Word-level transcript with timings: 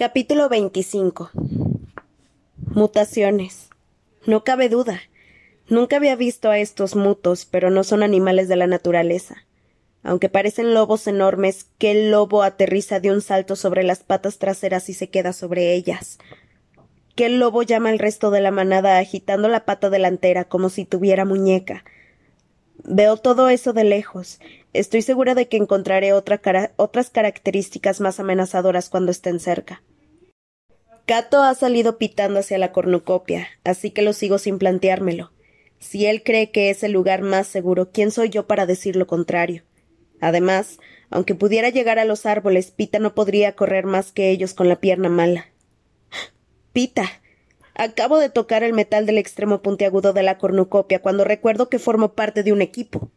Capítulo 0.00 0.48
25 0.48 1.30
Mutaciones. 2.56 3.68
No 4.24 4.44
cabe 4.44 4.70
duda. 4.70 4.98
Nunca 5.68 5.96
había 5.96 6.16
visto 6.16 6.48
a 6.48 6.56
estos 6.56 6.96
mutos, 6.96 7.44
pero 7.44 7.68
no 7.68 7.84
son 7.84 8.02
animales 8.02 8.48
de 8.48 8.56
la 8.56 8.66
naturaleza. 8.66 9.44
Aunque 10.02 10.30
parecen 10.30 10.72
lobos 10.72 11.06
enormes, 11.06 11.66
que 11.76 11.90
el 11.90 12.10
lobo 12.10 12.42
aterriza 12.42 12.98
de 12.98 13.12
un 13.12 13.20
salto 13.20 13.56
sobre 13.56 13.82
las 13.82 13.98
patas 13.98 14.38
traseras 14.38 14.88
y 14.88 14.94
se 14.94 15.10
queda 15.10 15.34
sobre 15.34 15.74
ellas. 15.74 16.16
Que 17.14 17.26
el 17.26 17.38
lobo 17.38 17.62
llama 17.62 17.90
al 17.90 17.98
resto 17.98 18.30
de 18.30 18.40
la 18.40 18.50
manada 18.52 18.98
agitando 19.00 19.50
la 19.50 19.66
pata 19.66 19.90
delantera 19.90 20.44
como 20.46 20.70
si 20.70 20.86
tuviera 20.86 21.26
muñeca. 21.26 21.84
Veo 22.84 23.18
todo 23.18 23.50
eso 23.50 23.74
de 23.74 23.84
lejos. 23.84 24.40
Estoy 24.72 25.02
segura 25.02 25.34
de 25.34 25.48
que 25.48 25.58
encontraré 25.58 26.14
otras 26.14 27.10
características 27.10 28.00
más 28.00 28.18
amenazadoras 28.18 28.88
cuando 28.88 29.10
estén 29.10 29.40
cerca. 29.40 29.82
Cato 31.06 31.42
ha 31.42 31.54
salido 31.54 31.98
pitando 31.98 32.40
hacia 32.40 32.58
la 32.58 32.72
cornucopia, 32.72 33.48
así 33.64 33.90
que 33.90 34.02
lo 34.02 34.12
sigo 34.12 34.38
sin 34.38 34.58
planteármelo. 34.58 35.32
Si 35.78 36.06
él 36.06 36.22
cree 36.22 36.50
que 36.50 36.70
es 36.70 36.82
el 36.82 36.92
lugar 36.92 37.22
más 37.22 37.46
seguro, 37.46 37.90
¿quién 37.90 38.10
soy 38.10 38.28
yo 38.28 38.46
para 38.46 38.66
decir 38.66 38.96
lo 38.96 39.06
contrario? 39.06 39.64
Además, 40.20 40.78
aunque 41.08 41.34
pudiera 41.34 41.70
llegar 41.70 41.98
a 41.98 42.04
los 42.04 42.26
árboles, 42.26 42.70
Pita 42.70 42.98
no 42.98 43.14
podría 43.14 43.56
correr 43.56 43.86
más 43.86 44.12
que 44.12 44.30
ellos 44.30 44.54
con 44.54 44.68
la 44.68 44.76
pierna 44.76 45.08
mala. 45.08 45.46
Pita. 46.72 47.04
Acabo 47.74 48.18
de 48.18 48.28
tocar 48.28 48.62
el 48.62 48.74
metal 48.74 49.06
del 49.06 49.16
extremo 49.16 49.62
puntiagudo 49.62 50.12
de 50.12 50.22
la 50.22 50.36
cornucopia 50.36 51.00
cuando 51.00 51.24
recuerdo 51.24 51.70
que 51.70 51.78
formo 51.78 52.14
parte 52.14 52.42
de 52.42 52.52
un 52.52 52.60
equipo. 52.60 53.10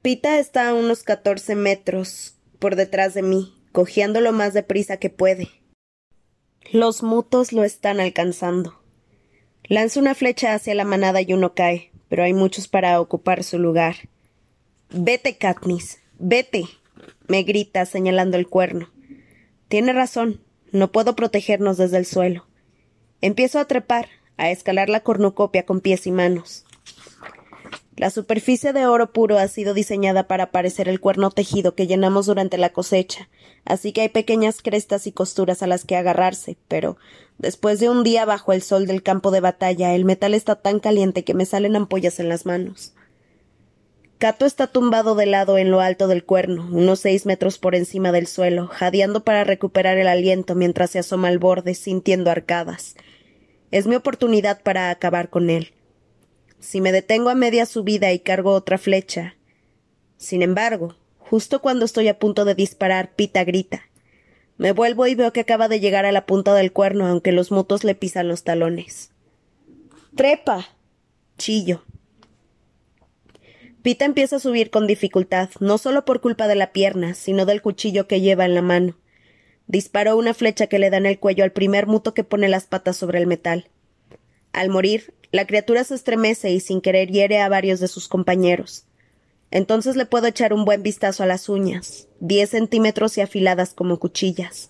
Pita 0.00 0.38
está 0.38 0.68
a 0.68 0.74
unos 0.74 1.02
catorce 1.02 1.54
metros 1.54 2.38
por 2.58 2.74
detrás 2.74 3.12
de 3.12 3.22
mí, 3.22 3.54
cojeando 3.72 4.20
lo 4.20 4.32
más 4.32 4.54
deprisa 4.54 4.96
que 4.96 5.10
puede. 5.10 5.48
Los 6.72 7.02
mutos 7.02 7.54
lo 7.54 7.64
están 7.64 7.98
alcanzando. 7.98 8.78
Lanzo 9.64 10.00
una 10.00 10.14
flecha 10.14 10.52
hacia 10.52 10.74
la 10.74 10.84
manada 10.84 11.22
y 11.22 11.32
uno 11.32 11.54
cae, 11.54 11.90
pero 12.10 12.24
hay 12.24 12.34
muchos 12.34 12.68
para 12.68 13.00
ocupar 13.00 13.42
su 13.42 13.58
lugar. 13.58 13.96
Vete, 14.90 15.38
Katniss, 15.38 16.00
vete, 16.18 16.64
me 17.26 17.42
grita 17.42 17.86
señalando 17.86 18.36
el 18.36 18.48
cuerno. 18.48 18.90
Tiene 19.68 19.94
razón, 19.94 20.42
no 20.70 20.92
puedo 20.92 21.16
protegernos 21.16 21.78
desde 21.78 21.96
el 21.96 22.04
suelo. 22.04 22.46
Empiezo 23.22 23.60
a 23.60 23.64
trepar, 23.64 24.10
a 24.36 24.50
escalar 24.50 24.90
la 24.90 25.00
cornucopia 25.00 25.64
con 25.64 25.80
pies 25.80 26.06
y 26.06 26.12
manos. 26.12 26.66
La 27.98 28.10
superficie 28.10 28.72
de 28.72 28.86
oro 28.86 29.12
puro 29.12 29.38
ha 29.38 29.48
sido 29.48 29.74
diseñada 29.74 30.28
para 30.28 30.52
parecer 30.52 30.88
el 30.88 31.00
cuerno 31.00 31.32
tejido 31.32 31.74
que 31.74 31.88
llenamos 31.88 32.26
durante 32.26 32.56
la 32.56 32.68
cosecha, 32.68 33.28
así 33.64 33.90
que 33.90 34.02
hay 34.02 34.08
pequeñas 34.08 34.62
crestas 34.62 35.08
y 35.08 35.12
costuras 35.12 35.64
a 35.64 35.66
las 35.66 35.84
que 35.84 35.96
agarrarse, 35.96 36.56
pero 36.68 36.96
después 37.38 37.80
de 37.80 37.88
un 37.88 38.04
día 38.04 38.24
bajo 38.24 38.52
el 38.52 38.62
sol 38.62 38.86
del 38.86 39.02
campo 39.02 39.32
de 39.32 39.40
batalla, 39.40 39.96
el 39.96 40.04
metal 40.04 40.34
está 40.34 40.54
tan 40.54 40.78
caliente 40.78 41.24
que 41.24 41.34
me 41.34 41.44
salen 41.44 41.74
ampollas 41.74 42.20
en 42.20 42.28
las 42.28 42.46
manos. 42.46 42.94
Cato 44.18 44.46
está 44.46 44.68
tumbado 44.68 45.16
de 45.16 45.26
lado 45.26 45.58
en 45.58 45.72
lo 45.72 45.80
alto 45.80 46.06
del 46.06 46.24
cuerno, 46.24 46.68
unos 46.70 47.00
seis 47.00 47.26
metros 47.26 47.58
por 47.58 47.74
encima 47.74 48.12
del 48.12 48.28
suelo, 48.28 48.68
jadeando 48.68 49.24
para 49.24 49.42
recuperar 49.42 49.98
el 49.98 50.06
aliento 50.06 50.54
mientras 50.54 50.90
se 50.90 51.00
asoma 51.00 51.26
al 51.28 51.40
borde, 51.40 51.74
sintiendo 51.74 52.30
arcadas. 52.30 52.94
Es 53.72 53.88
mi 53.88 53.96
oportunidad 53.96 54.62
para 54.62 54.90
acabar 54.90 55.30
con 55.30 55.50
él 55.50 55.72
si 56.60 56.80
me 56.80 56.92
detengo 56.92 57.30
a 57.30 57.34
media 57.34 57.66
subida 57.66 58.12
y 58.12 58.20
cargo 58.20 58.52
otra 58.52 58.78
flecha. 58.78 59.36
Sin 60.16 60.42
embargo, 60.42 60.96
justo 61.18 61.60
cuando 61.60 61.84
estoy 61.84 62.08
a 62.08 62.18
punto 62.18 62.44
de 62.44 62.54
disparar, 62.54 63.14
Pita 63.14 63.44
grita. 63.44 63.82
Me 64.56 64.72
vuelvo 64.72 65.06
y 65.06 65.14
veo 65.14 65.32
que 65.32 65.40
acaba 65.40 65.68
de 65.68 65.78
llegar 65.78 66.04
a 66.04 66.12
la 66.12 66.26
punta 66.26 66.52
del 66.54 66.72
cuerno, 66.72 67.06
aunque 67.06 67.30
los 67.30 67.52
mutos 67.52 67.84
le 67.84 67.94
pisan 67.94 68.26
los 68.26 68.42
talones. 68.42 69.12
¡Trepa! 70.16 70.66
chillo. 71.36 71.84
Pita 73.82 74.04
empieza 74.04 74.36
a 74.36 74.40
subir 74.40 74.70
con 74.70 74.88
dificultad, 74.88 75.50
no 75.60 75.78
solo 75.78 76.04
por 76.04 76.20
culpa 76.20 76.48
de 76.48 76.56
la 76.56 76.72
pierna, 76.72 77.14
sino 77.14 77.46
del 77.46 77.62
cuchillo 77.62 78.08
que 78.08 78.20
lleva 78.20 78.44
en 78.44 78.54
la 78.54 78.62
mano. 78.62 78.98
Disparó 79.68 80.16
una 80.16 80.34
flecha 80.34 80.66
que 80.66 80.80
le 80.80 80.90
da 80.90 80.96
en 80.96 81.06
el 81.06 81.20
cuello 81.20 81.44
al 81.44 81.52
primer 81.52 81.86
muto 81.86 82.12
que 82.12 82.24
pone 82.24 82.48
las 82.48 82.66
patas 82.66 82.96
sobre 82.96 83.18
el 83.18 83.28
metal. 83.28 83.68
Al 84.52 84.70
morir, 84.70 85.14
la 85.30 85.46
criatura 85.46 85.84
se 85.84 85.94
estremece 85.94 86.50
y 86.50 86.60
sin 86.60 86.80
querer 86.80 87.10
hiere 87.10 87.38
a 87.40 87.48
varios 87.48 87.80
de 87.80 87.88
sus 87.88 88.08
compañeros. 88.08 88.86
Entonces 89.50 89.96
le 89.96 90.06
puedo 90.06 90.26
echar 90.26 90.52
un 90.52 90.64
buen 90.64 90.82
vistazo 90.82 91.22
a 91.22 91.26
las 91.26 91.48
uñas, 91.48 92.08
diez 92.20 92.50
centímetros 92.50 93.16
y 93.18 93.22
afiladas 93.22 93.74
como 93.74 93.98
cuchillas. 93.98 94.68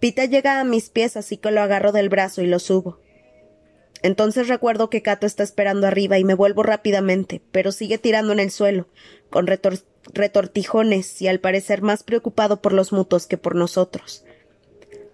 Pita 0.00 0.24
llega 0.24 0.60
a 0.60 0.64
mis 0.64 0.90
pies 0.90 1.16
así 1.16 1.36
que 1.36 1.50
lo 1.50 1.60
agarro 1.60 1.92
del 1.92 2.08
brazo 2.08 2.42
y 2.42 2.46
lo 2.46 2.58
subo. 2.58 3.00
Entonces 4.02 4.46
recuerdo 4.46 4.90
que 4.90 5.02
Cato 5.02 5.26
está 5.26 5.42
esperando 5.42 5.86
arriba 5.86 6.18
y 6.18 6.24
me 6.24 6.34
vuelvo 6.34 6.62
rápidamente, 6.62 7.42
pero 7.50 7.72
sigue 7.72 7.98
tirando 7.98 8.32
en 8.32 8.38
el 8.38 8.52
suelo, 8.52 8.86
con 9.28 9.48
retortijones 10.12 11.20
y 11.20 11.26
al 11.26 11.40
parecer 11.40 11.82
más 11.82 12.04
preocupado 12.04 12.62
por 12.62 12.72
los 12.72 12.92
mutos 12.92 13.26
que 13.26 13.38
por 13.38 13.56
nosotros. 13.56 14.24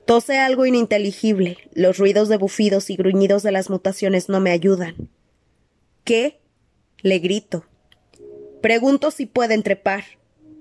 Tose 0.07 0.39
algo 0.39 0.67
ininteligible. 0.67 1.59
Los 1.73 1.99
ruidos 1.99 2.29
de 2.29 2.37
bufidos 2.37 2.91
y 2.91 2.97
gruñidos 2.97 3.43
de 3.43 3.53
las 3.53 3.71
mutaciones 3.71 4.29
no 4.29 4.41
me 4.41 4.51
ayudan. 4.51 5.09
¿Qué? 6.05 6.41
le 7.01 7.19
grito. 7.19 7.65
Pregunto 8.61 9.11
si 9.11 9.27
pueden 9.27 9.63
trepar. 9.63 10.05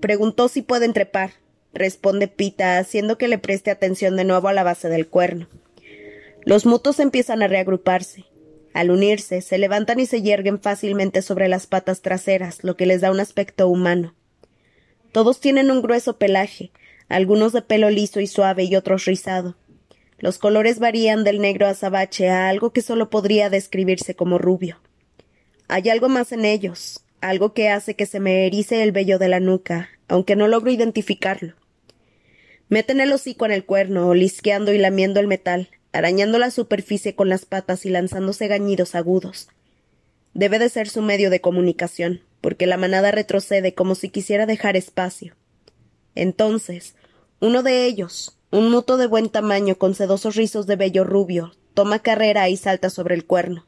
Preguntó 0.00 0.48
si 0.48 0.60
pueden 0.60 0.92
trepar, 0.92 1.30
responde 1.72 2.28
Pita, 2.28 2.76
haciendo 2.76 3.16
que 3.16 3.28
le 3.28 3.38
preste 3.38 3.70
atención 3.70 4.16
de 4.16 4.24
nuevo 4.24 4.48
a 4.48 4.52
la 4.52 4.62
base 4.62 4.90
del 4.90 5.08
cuerno. 5.08 5.48
Los 6.44 6.66
mutos 6.66 7.00
empiezan 7.00 7.42
a 7.42 7.48
reagruparse. 7.48 8.26
Al 8.74 8.90
unirse, 8.90 9.40
se 9.40 9.56
levantan 9.56 10.00
y 10.00 10.06
se 10.06 10.20
yerguen 10.20 10.60
fácilmente 10.60 11.22
sobre 11.22 11.48
las 11.48 11.66
patas 11.66 12.02
traseras, 12.02 12.62
lo 12.62 12.76
que 12.76 12.84
les 12.84 13.00
da 13.00 13.10
un 13.10 13.20
aspecto 13.20 13.68
humano. 13.68 14.14
Todos 15.12 15.40
tienen 15.40 15.70
un 15.70 15.80
grueso 15.80 16.18
pelaje, 16.18 16.72
algunos 17.14 17.52
de 17.52 17.62
pelo 17.62 17.90
liso 17.90 18.18
y 18.18 18.26
suave 18.26 18.64
y 18.64 18.74
otros 18.74 19.04
rizado. 19.04 19.54
Los 20.18 20.38
colores 20.38 20.80
varían 20.80 21.22
del 21.22 21.40
negro 21.40 21.68
azabache 21.68 22.28
a 22.28 22.48
algo 22.48 22.72
que 22.72 22.82
solo 22.82 23.08
podría 23.08 23.50
describirse 23.50 24.16
como 24.16 24.36
rubio. 24.36 24.80
Hay 25.68 25.88
algo 25.90 26.08
más 26.08 26.32
en 26.32 26.44
ellos, 26.44 27.04
algo 27.20 27.54
que 27.54 27.68
hace 27.68 27.94
que 27.94 28.06
se 28.06 28.18
me 28.18 28.48
erice 28.48 28.82
el 28.82 28.90
vello 28.90 29.20
de 29.20 29.28
la 29.28 29.38
nuca, 29.38 29.90
aunque 30.08 30.34
no 30.34 30.48
logro 30.48 30.72
identificarlo. 30.72 31.54
Meten 32.68 32.98
el 32.98 33.12
hocico 33.12 33.46
en 33.46 33.52
el 33.52 33.64
cuerno, 33.64 34.08
olisqueando 34.08 34.72
y 34.72 34.78
lamiendo 34.78 35.20
el 35.20 35.28
metal, 35.28 35.68
arañando 35.92 36.40
la 36.40 36.50
superficie 36.50 37.14
con 37.14 37.28
las 37.28 37.44
patas 37.44 37.86
y 37.86 37.90
lanzándose 37.90 38.48
gañidos 38.48 38.96
agudos. 38.96 39.50
Debe 40.32 40.58
de 40.58 40.68
ser 40.68 40.88
su 40.88 41.00
medio 41.00 41.30
de 41.30 41.40
comunicación, 41.40 42.22
porque 42.40 42.66
la 42.66 42.76
manada 42.76 43.12
retrocede 43.12 43.72
como 43.72 43.94
si 43.94 44.08
quisiera 44.08 44.46
dejar 44.46 44.76
espacio. 44.76 45.36
Entonces, 46.16 46.96
uno 47.44 47.62
de 47.62 47.84
ellos, 47.84 48.38
un 48.50 48.70
muto 48.70 48.96
de 48.96 49.06
buen 49.06 49.28
tamaño 49.28 49.76
con 49.76 49.94
sedosos 49.94 50.34
rizos 50.34 50.66
de 50.66 50.76
vello 50.76 51.04
rubio, 51.04 51.52
toma 51.74 51.98
carrera 51.98 52.48
y 52.48 52.56
salta 52.56 52.88
sobre 52.88 53.14
el 53.14 53.26
cuerno. 53.26 53.66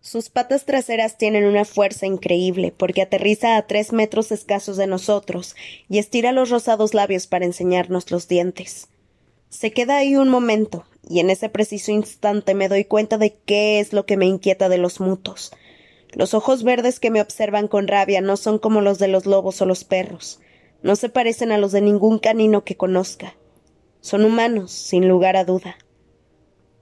Sus 0.00 0.28
patas 0.28 0.66
traseras 0.66 1.18
tienen 1.18 1.46
una 1.46 1.64
fuerza 1.64 2.06
increíble, 2.06 2.72
porque 2.76 3.02
aterriza 3.02 3.56
a 3.56 3.66
tres 3.66 3.92
metros 3.92 4.30
escasos 4.30 4.76
de 4.76 4.86
nosotros 4.86 5.56
y 5.88 5.98
estira 5.98 6.30
los 6.30 6.48
rosados 6.50 6.94
labios 6.94 7.26
para 7.26 7.44
enseñarnos 7.44 8.12
los 8.12 8.28
dientes. 8.28 8.86
Se 9.48 9.72
queda 9.72 9.96
ahí 9.96 10.14
un 10.14 10.28
momento, 10.28 10.86
y 11.08 11.18
en 11.18 11.30
ese 11.30 11.48
preciso 11.48 11.90
instante 11.90 12.54
me 12.54 12.68
doy 12.68 12.84
cuenta 12.84 13.18
de 13.18 13.34
qué 13.46 13.80
es 13.80 13.92
lo 13.92 14.06
que 14.06 14.16
me 14.16 14.26
inquieta 14.26 14.68
de 14.68 14.78
los 14.78 15.00
mutos. 15.00 15.50
Los 16.12 16.34
ojos 16.34 16.62
verdes 16.62 17.00
que 17.00 17.10
me 17.10 17.20
observan 17.20 17.66
con 17.66 17.88
rabia 17.88 18.20
no 18.20 18.36
son 18.36 18.60
como 18.60 18.80
los 18.80 19.00
de 19.00 19.08
los 19.08 19.26
lobos 19.26 19.60
o 19.60 19.66
los 19.66 19.82
perros. 19.82 20.38
No 20.82 20.96
se 20.96 21.08
parecen 21.08 21.52
a 21.52 21.58
los 21.58 21.72
de 21.72 21.80
ningún 21.80 22.18
canino 22.18 22.64
que 22.64 22.76
conozca. 22.76 23.36
Son 24.00 24.24
humanos, 24.24 24.72
sin 24.72 25.08
lugar 25.08 25.36
a 25.36 25.44
duda. 25.44 25.76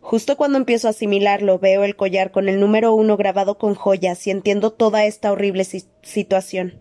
Justo 0.00 0.37
cuando 0.37 0.56
empiezo 0.56 0.87
a 0.87 0.90
asimilarlo, 0.93 1.58
veo 1.58 1.84
el 1.84 1.96
collar 1.96 2.31
con 2.31 2.49
el 2.49 2.61
número 2.61 2.94
uno 2.94 3.17
grabado 3.17 3.58
con 3.58 3.75
joyas 3.75 4.26
y 4.26 4.31
entiendo 4.31 4.73
toda 4.73 5.05
esta 5.05 5.32
horrible 5.32 5.64
situación. 5.64 6.81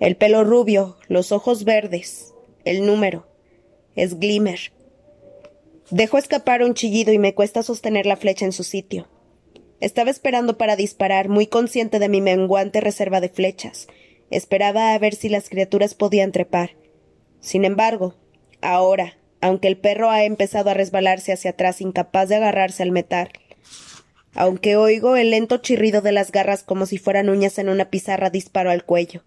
El 0.00 0.16
pelo 0.16 0.44
rubio, 0.44 0.96
los 1.08 1.32
ojos 1.32 1.64
verdes, 1.64 2.34
el 2.64 2.86
número. 2.86 3.26
Es 3.96 4.18
Glimmer. 4.18 4.72
Dejo 5.90 6.18
escapar 6.18 6.62
un 6.62 6.74
chillido 6.74 7.12
y 7.12 7.18
me 7.18 7.34
cuesta 7.34 7.62
sostener 7.62 8.06
la 8.06 8.16
flecha 8.16 8.44
en 8.44 8.52
su 8.52 8.62
sitio. 8.62 9.08
Estaba 9.80 10.10
esperando 10.10 10.56
para 10.56 10.76
disparar, 10.76 11.28
muy 11.28 11.46
consciente 11.46 11.98
de 11.98 12.08
mi 12.08 12.20
menguante 12.20 12.80
reserva 12.80 13.20
de 13.20 13.28
flechas, 13.28 13.88
Esperaba 14.30 14.92
a 14.92 14.98
ver 14.98 15.14
si 15.14 15.28
las 15.28 15.48
criaturas 15.48 15.94
podían 15.94 16.32
trepar. 16.32 16.76
Sin 17.40 17.64
embargo, 17.64 18.14
ahora, 18.60 19.16
aunque 19.40 19.68
el 19.68 19.78
perro 19.78 20.10
ha 20.10 20.24
empezado 20.24 20.70
a 20.70 20.74
resbalarse 20.74 21.32
hacia 21.32 21.52
atrás 21.52 21.80
incapaz 21.80 22.28
de 22.28 22.36
agarrarse 22.36 22.82
al 22.82 22.92
metal, 22.92 23.30
aunque 24.34 24.76
oigo 24.76 25.16
el 25.16 25.30
lento 25.30 25.58
chirrido 25.58 26.00
de 26.02 26.12
las 26.12 26.32
garras 26.32 26.62
como 26.62 26.86
si 26.86 26.98
fueran 26.98 27.28
uñas 27.28 27.58
en 27.58 27.68
una 27.68 27.90
pizarra, 27.90 28.30
disparo 28.30 28.70
al 28.70 28.84
cuello. 28.84 29.24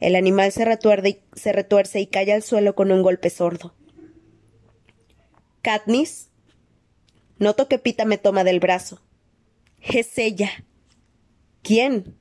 El 0.00 0.16
animal 0.16 0.52
se, 0.52 0.64
se 1.34 1.52
retuerce 1.52 2.00
y 2.00 2.06
cae 2.06 2.32
al 2.32 2.42
suelo 2.42 2.74
con 2.74 2.90
un 2.90 3.02
golpe 3.02 3.30
sordo. 3.30 3.74
Katniss. 5.62 6.28
Noto 7.38 7.68
que 7.68 7.78
Pita 7.78 8.04
me 8.04 8.18
toma 8.18 8.44
del 8.44 8.60
brazo. 8.60 9.00
Es 9.80 10.18
ella. 10.18 10.50
¿Quién? 11.62 12.16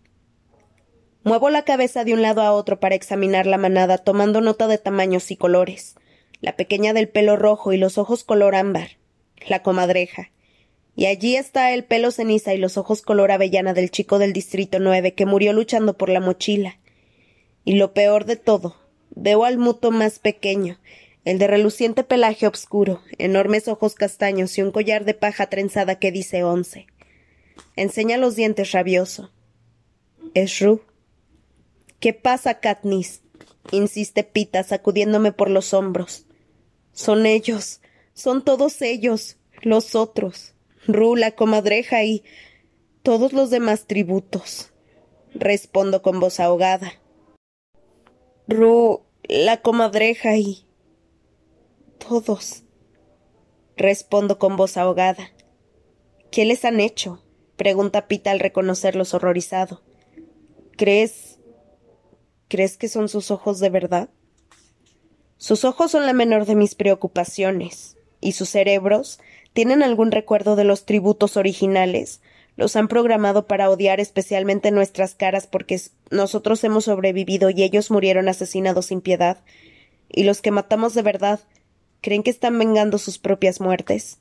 Muevo 1.23 1.49
la 1.49 1.63
cabeza 1.63 2.03
de 2.03 2.13
un 2.13 2.21
lado 2.21 2.41
a 2.41 2.51
otro 2.51 2.81
para 2.81 2.95
examinar 2.95 3.45
la 3.45 3.57
manada, 3.57 3.97
tomando 3.97 4.41
nota 4.41 4.67
de 4.67 4.77
tamaños 4.77 5.31
y 5.31 5.37
colores. 5.37 5.95
La 6.41 6.57
pequeña 6.57 6.91
del 6.91 7.07
pelo 7.07 7.37
rojo 7.37 7.71
y 7.71 7.77
los 7.77 7.97
ojos 7.97 8.25
color 8.25 8.55
ámbar. 8.55 8.97
La 9.47 9.63
comadreja. 9.63 10.31
Y 10.97 11.05
allí 11.05 11.37
está 11.37 11.71
el 11.71 11.85
pelo 11.85 12.11
ceniza 12.11 12.53
y 12.53 12.57
los 12.57 12.77
ojos 12.77 13.01
color 13.01 13.31
avellana 13.31 13.73
del 13.73 13.89
chico 13.89 14.19
del 14.19 14.33
distrito 14.33 14.79
nueve 14.79 15.13
que 15.13 15.25
murió 15.25 15.53
luchando 15.53 15.97
por 15.97 16.09
la 16.09 16.19
mochila. 16.19 16.77
Y 17.63 17.75
lo 17.75 17.93
peor 17.93 18.25
de 18.25 18.35
todo, 18.35 18.75
veo 19.11 19.45
al 19.45 19.57
muto 19.57 19.91
más 19.91 20.19
pequeño, 20.19 20.77
el 21.23 21.39
de 21.39 21.47
reluciente 21.47 22.03
pelaje 22.03 22.47
oscuro, 22.47 23.01
enormes 23.17 23.69
ojos 23.69 23.95
castaños 23.95 24.57
y 24.57 24.61
un 24.61 24.71
collar 24.71 25.05
de 25.05 25.13
paja 25.13 25.47
trenzada 25.47 25.99
que 25.99 26.11
dice 26.11 26.43
once. 26.43 26.85
Enseña 27.77 28.17
los 28.17 28.35
dientes 28.35 28.73
rabioso. 28.73 29.31
Es 30.33 30.59
Ru. 30.59 30.81
¿Qué 32.03 32.11
pasa, 32.11 32.59
Katniss? 32.59 33.21
insiste 33.71 34.25
Pita, 34.25 34.61
sacudiéndome 34.63 35.31
por 35.31 35.49
los 35.49 35.73
hombros. 35.73 36.25
Son 36.91 37.25
ellos, 37.25 37.79
son 38.13 38.43
todos 38.43 38.81
ellos, 38.81 39.37
los 39.61 39.95
otros. 39.95 40.53
Ru, 40.85 41.15
la 41.15 41.31
comadreja 41.31 42.03
y 42.03 42.25
todos 43.03 43.31
los 43.31 43.51
demás 43.51 43.87
tributos. 43.87 44.73
Respondo 45.33 46.01
con 46.01 46.19
voz 46.19 46.41
ahogada. 46.41 46.91
Ru, 48.49 49.05
la 49.23 49.61
comadreja 49.61 50.35
y 50.35 50.67
todos. 51.99 52.63
Respondo 53.77 54.39
con 54.39 54.57
voz 54.57 54.75
ahogada. 54.75 55.31
¿Qué 56.31 56.43
les 56.43 56.65
han 56.65 56.81
hecho? 56.81 57.23
pregunta 57.55 58.09
Pita 58.09 58.31
al 58.31 58.41
reconocerlos 58.41 59.13
horrorizado. 59.13 59.83
¿Crees 60.75 61.32
¿Crees 62.53 62.77
que 62.77 62.87
son 62.87 63.09
sus 63.09 63.31
ojos 63.31 63.59
de 63.59 63.71
verdad? 63.71 64.09
Sus 65.37 65.65
ojos 65.65 65.89
son 65.89 66.05
la 66.05 66.13
menor 66.13 66.45
de 66.45 66.53
mis 66.53 66.75
preocupaciones, 66.75 67.97
y 68.21 68.33
sus 68.33 68.47
cerebros 68.47 69.19
tienen 69.53 69.81
algún 69.81 70.11
recuerdo 70.11 70.55
de 70.55 70.63
los 70.63 70.85
tributos 70.85 71.35
originales. 71.35 72.21
Los 72.55 72.75
han 72.75 72.89
programado 72.89 73.47
para 73.47 73.71
odiar 73.71 73.99
especialmente 73.99 74.69
nuestras 74.69 75.15
caras 75.15 75.47
porque 75.47 75.81
nosotros 76.11 76.63
hemos 76.63 76.85
sobrevivido 76.85 77.49
y 77.49 77.63
ellos 77.63 77.89
murieron 77.89 78.29
asesinados 78.29 78.85
sin 78.85 79.01
piedad. 79.01 79.39
Y 80.07 80.21
los 80.21 80.43
que 80.43 80.51
matamos 80.51 80.93
de 80.93 81.01
verdad, 81.01 81.39
¿creen 82.01 82.21
que 82.21 82.29
están 82.29 82.59
vengando 82.59 82.99
sus 82.99 83.17
propias 83.17 83.61
muertes? 83.61 84.19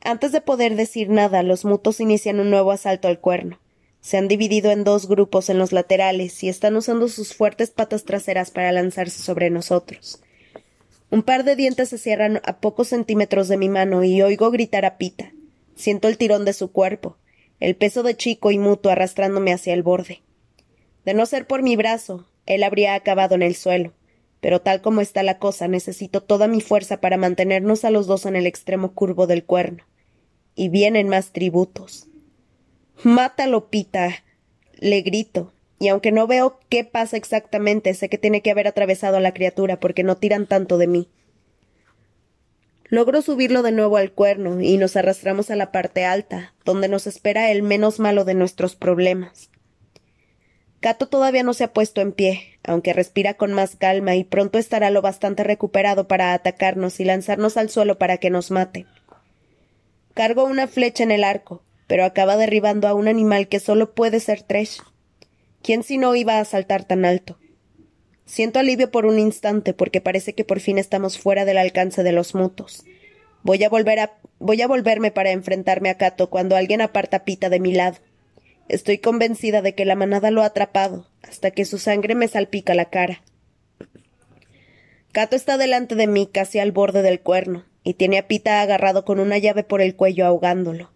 Antes 0.00 0.32
de 0.32 0.40
poder 0.40 0.76
decir 0.76 1.10
nada, 1.10 1.42
los 1.42 1.66
mutos 1.66 2.00
inician 2.00 2.40
un 2.40 2.48
nuevo 2.48 2.72
asalto 2.72 3.06
al 3.06 3.20
cuerno. 3.20 3.58
Se 4.06 4.18
han 4.18 4.28
dividido 4.28 4.70
en 4.70 4.84
dos 4.84 5.08
grupos 5.08 5.50
en 5.50 5.58
los 5.58 5.72
laterales 5.72 6.44
y 6.44 6.48
están 6.48 6.76
usando 6.76 7.08
sus 7.08 7.34
fuertes 7.34 7.70
patas 7.70 8.04
traseras 8.04 8.52
para 8.52 8.70
lanzarse 8.70 9.20
sobre 9.20 9.50
nosotros. 9.50 10.22
Un 11.10 11.24
par 11.24 11.42
de 11.42 11.56
dientes 11.56 11.88
se 11.88 11.98
cierran 11.98 12.40
a 12.44 12.60
pocos 12.60 12.86
centímetros 12.86 13.48
de 13.48 13.56
mi 13.56 13.68
mano 13.68 14.04
y 14.04 14.22
oigo 14.22 14.52
gritar 14.52 14.84
a 14.84 14.96
Pita. 14.96 15.32
Siento 15.74 16.06
el 16.06 16.18
tirón 16.18 16.44
de 16.44 16.52
su 16.52 16.70
cuerpo, 16.70 17.16
el 17.58 17.74
peso 17.74 18.04
de 18.04 18.16
chico 18.16 18.52
y 18.52 18.60
mutuo 18.60 18.92
arrastrándome 18.92 19.52
hacia 19.52 19.74
el 19.74 19.82
borde. 19.82 20.22
De 21.04 21.12
no 21.12 21.26
ser 21.26 21.48
por 21.48 21.64
mi 21.64 21.74
brazo, 21.74 22.28
él 22.46 22.62
habría 22.62 22.94
acabado 22.94 23.34
en 23.34 23.42
el 23.42 23.56
suelo, 23.56 23.92
pero 24.40 24.60
tal 24.60 24.82
como 24.82 25.00
está 25.00 25.24
la 25.24 25.40
cosa, 25.40 25.66
necesito 25.66 26.22
toda 26.22 26.46
mi 26.46 26.60
fuerza 26.60 27.00
para 27.00 27.16
mantenernos 27.16 27.84
a 27.84 27.90
los 27.90 28.06
dos 28.06 28.24
en 28.24 28.36
el 28.36 28.46
extremo 28.46 28.92
curvo 28.92 29.26
del 29.26 29.42
cuerno. 29.42 29.82
Y 30.54 30.68
vienen 30.68 31.08
más 31.08 31.32
tributos. 31.32 32.06
Mátalo, 33.02 33.68
Pita. 33.68 34.24
le 34.78 35.02
grito, 35.02 35.52
y 35.78 35.88
aunque 35.88 36.12
no 36.12 36.26
veo 36.26 36.58
qué 36.68 36.84
pasa 36.84 37.16
exactamente, 37.16 37.92
sé 37.94 38.08
que 38.08 38.18
tiene 38.18 38.42
que 38.42 38.50
haber 38.50 38.66
atravesado 38.66 39.18
a 39.18 39.20
la 39.20 39.32
criatura 39.32 39.78
porque 39.80 40.02
no 40.02 40.16
tiran 40.16 40.46
tanto 40.46 40.78
de 40.78 40.86
mí. 40.86 41.08
Logro 42.88 43.20
subirlo 43.20 43.62
de 43.62 43.72
nuevo 43.72 43.96
al 43.96 44.12
cuerno 44.12 44.60
y 44.60 44.76
nos 44.78 44.96
arrastramos 44.96 45.50
a 45.50 45.56
la 45.56 45.72
parte 45.72 46.04
alta, 46.04 46.54
donde 46.64 46.88
nos 46.88 47.06
espera 47.06 47.50
el 47.50 47.62
menos 47.62 47.98
malo 47.98 48.24
de 48.24 48.34
nuestros 48.34 48.76
problemas. 48.76 49.50
Cato 50.80 51.08
todavía 51.08 51.42
no 51.42 51.52
se 51.52 51.64
ha 51.64 51.72
puesto 51.72 52.00
en 52.00 52.12
pie, 52.12 52.58
aunque 52.62 52.92
respira 52.92 53.34
con 53.34 53.52
más 53.52 53.76
calma 53.76 54.14
y 54.14 54.24
pronto 54.24 54.58
estará 54.58 54.90
lo 54.90 55.02
bastante 55.02 55.42
recuperado 55.42 56.06
para 56.06 56.32
atacarnos 56.32 57.00
y 57.00 57.04
lanzarnos 57.04 57.56
al 57.56 57.70
suelo 57.70 57.98
para 57.98 58.18
que 58.18 58.30
nos 58.30 58.50
mate. 58.50 58.86
Cargo 60.14 60.44
una 60.44 60.68
flecha 60.68 61.02
en 61.02 61.10
el 61.10 61.24
arco, 61.24 61.62
pero 61.86 62.04
acaba 62.04 62.36
derribando 62.36 62.88
a 62.88 62.94
un 62.94 63.08
animal 63.08 63.48
que 63.48 63.60
solo 63.60 63.94
puede 63.94 64.20
ser 64.20 64.42
Tresh. 64.42 64.80
¿Quién 65.62 65.82
si 65.82 65.98
no 65.98 66.14
iba 66.14 66.38
a 66.38 66.44
saltar 66.44 66.84
tan 66.84 67.04
alto? 67.04 67.38
Siento 68.24 68.58
alivio 68.58 68.90
por 68.90 69.06
un 69.06 69.18
instante 69.18 69.72
porque 69.72 70.00
parece 70.00 70.34
que 70.34 70.44
por 70.44 70.60
fin 70.60 70.78
estamos 70.78 71.18
fuera 71.18 71.44
del 71.44 71.58
alcance 71.58 72.02
de 72.02 72.12
los 72.12 72.34
mutos. 72.34 72.84
Voy 73.42 73.62
a 73.62 73.68
volver 73.68 74.00
a 74.00 74.18
voy 74.38 74.60
a 74.60 74.66
volverme 74.66 75.10
para 75.10 75.30
enfrentarme 75.30 75.88
a 75.88 75.96
Cato 75.96 76.28
cuando 76.28 76.56
alguien 76.56 76.80
aparta 76.80 77.24
Pita 77.24 77.48
de 77.48 77.60
mi 77.60 77.72
lado. 77.72 77.98
Estoy 78.68 78.98
convencida 78.98 79.62
de 79.62 79.74
que 79.74 79.84
la 79.84 79.94
manada 79.94 80.32
lo 80.32 80.42
ha 80.42 80.46
atrapado, 80.46 81.08
hasta 81.22 81.52
que 81.52 81.64
su 81.64 81.78
sangre 81.78 82.16
me 82.16 82.26
salpica 82.26 82.74
la 82.74 82.86
cara. 82.86 83.22
Cato 85.12 85.36
está 85.36 85.56
delante 85.56 85.94
de 85.94 86.08
mí, 86.08 86.28
casi 86.30 86.58
al 86.58 86.72
borde 86.72 87.02
del 87.02 87.20
cuerno, 87.20 87.64
y 87.84 87.94
tiene 87.94 88.18
a 88.18 88.26
Pita 88.26 88.60
agarrado 88.60 89.04
con 89.04 89.20
una 89.20 89.38
llave 89.38 89.62
por 89.62 89.80
el 89.80 89.94
cuello 89.94 90.26
ahogándolo. 90.26 90.90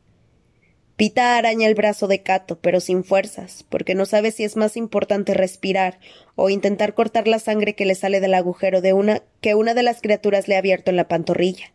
Pita 1.01 1.39
araña 1.39 1.67
el 1.67 1.75
brazo 1.75 2.09
de 2.09 2.21
Cato, 2.21 2.59
pero 2.61 2.79
sin 2.79 3.05
fuerzas, 3.05 3.65
porque 3.71 3.95
no 3.95 4.05
sabe 4.05 4.33
si 4.33 4.45
es 4.45 4.59
más 4.59 4.77
importante 4.77 5.33
respirar 5.33 5.99
o 6.35 6.51
intentar 6.51 6.93
cortar 6.93 7.27
la 7.27 7.39
sangre 7.39 7.75
que 7.75 7.87
le 7.87 7.95
sale 7.95 8.21
del 8.21 8.35
agujero 8.35 8.83
de 8.83 8.93
una 8.93 9.23
que 9.41 9.55
una 9.55 9.73
de 9.73 9.83
las 9.83 10.03
criaturas 10.03 10.47
le 10.47 10.57
ha 10.57 10.59
abierto 10.59 10.91
en 10.91 10.97
la 10.97 11.09
pantorrilla. 11.09 11.73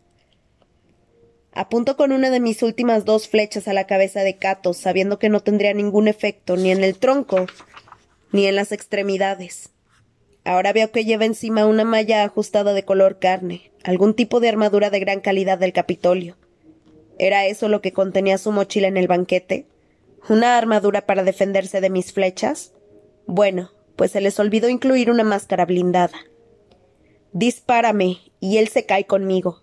Apunto 1.54 1.98
con 1.98 2.12
una 2.12 2.30
de 2.30 2.39
mis 2.39 2.62
últimas 2.62 3.04
dos 3.04 3.27
flechas 3.27 3.68
a 3.68 3.74
la 3.74 3.88
cabeza 3.88 4.19
de 4.19 4.38
Cato, 4.38 4.75
sabiendo 4.75 5.18
que 5.18 5.30
no 5.30 5.39
tendría 5.39 5.74
ningún 5.74 6.07
efecto 6.07 6.56
ni 6.56 6.69
en 6.69 6.83
el 6.83 7.00
tronco 7.00 7.48
ni 8.31 8.45
en 8.45 8.56
las 8.56 8.72
extremidades. 8.72 9.72
Ahora 10.44 10.72
veo 10.72 10.92
que 10.92 11.04
lleva 11.04 11.25
encima 11.25 11.66
una 11.66 11.83
malla 11.83 12.24
ajustada 12.25 12.74
de 12.74 12.86
color 12.86 13.18
carne, 13.18 13.72
algún 13.83 14.13
tipo 14.13 14.39
de 14.39 14.50
armadura 14.50 14.91
de 14.91 15.00
gran 15.00 15.20
calidad 15.20 15.58
del 15.58 15.74
Capitolio. 15.74 16.38
¿Era 17.17 17.45
eso 17.45 17.69
lo 17.69 17.81
que 17.81 17.93
contenía 17.93 18.38
su 18.38 18.51
mochila 18.51 18.88
en 18.88 18.98
el 18.98 19.07
banquete? 19.07 19.67
¿Una 20.27 20.57
armadura 20.57 21.05
para 21.05 21.24
defenderse 21.24 21.81
de 21.81 21.89
mis 21.89 22.12
flechas? 22.12 22.74
Bueno, 23.25 23.72
pues 23.95 24.12
se 24.12 24.22
les 24.22 24.39
olvidó 24.39 24.69
incluir 24.69 25.10
una 25.10 25.24
máscara 25.24 25.65
blindada. 25.65 26.17
Dispárame, 27.31 28.19
y 28.39 28.57
él 28.57 28.67
se 28.67 28.86
cae 28.86 29.05
conmigo, 29.05 29.62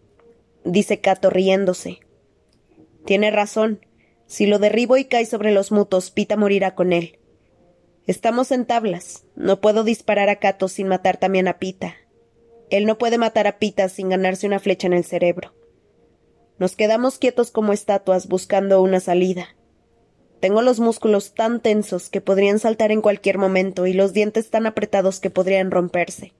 dice 0.64 1.00
Cato 1.00 1.30
riéndose. 1.30 2.00
Tiene 3.04 3.30
razón. 3.30 3.85
Si 4.26 4.47
lo 4.47 4.59
derribo 4.59 4.97
y 4.97 5.04
cae 5.04 5.26
sobre 5.26 5.52
los 5.52 5.73
mutos, 5.73 6.11
Pita 6.11 6.37
morirá 6.37 6.75
con 6.75 6.92
él. 6.92 7.18
Estamos 8.06 8.50
en 8.50 8.66
tablas. 8.66 9.25
No 9.37 9.61
puedo 9.61 9.85
disparar 9.85 10.28
a 10.28 10.37
Cato 10.37 10.68
sin 10.68 10.88
matar 10.88 11.18
también 11.18 11.49
a 11.49 11.59
Pita. 11.59 11.97
Él 12.71 12.87
no 12.87 12.99
puede 12.99 13.18
matar 13.18 13.47
a 13.47 13.59
Pita 13.59 13.88
sin 13.88 14.09
ganarse 14.09 14.47
una 14.47 14.59
flecha 14.59 14.87
en 14.87 14.94
el 14.94 15.04
cerebro. 15.04 15.52
Nos 16.62 16.76
quedamos 16.76 17.19
quietos 17.19 17.50
como 17.50 17.73
estatuas 17.73 18.28
buscando 18.28 18.83
una 18.83 19.00
salida. 19.00 19.49
Tengo 20.38 20.62
los 20.62 20.78
músculos 20.78 21.35
tan 21.35 21.59
tensos 21.59 22.09
que 22.09 22.21
podrían 22.21 22.61
saltar 22.61 22.92
en 22.92 23.00
cualquier 23.00 23.37
momento 23.37 23.88
y 23.88 23.95
los 23.95 24.12
dientes 24.12 24.49
tan 24.49 24.66
apretados 24.66 25.19
que 25.19 25.28
podrían 25.28 25.73
romperse. 25.73 26.35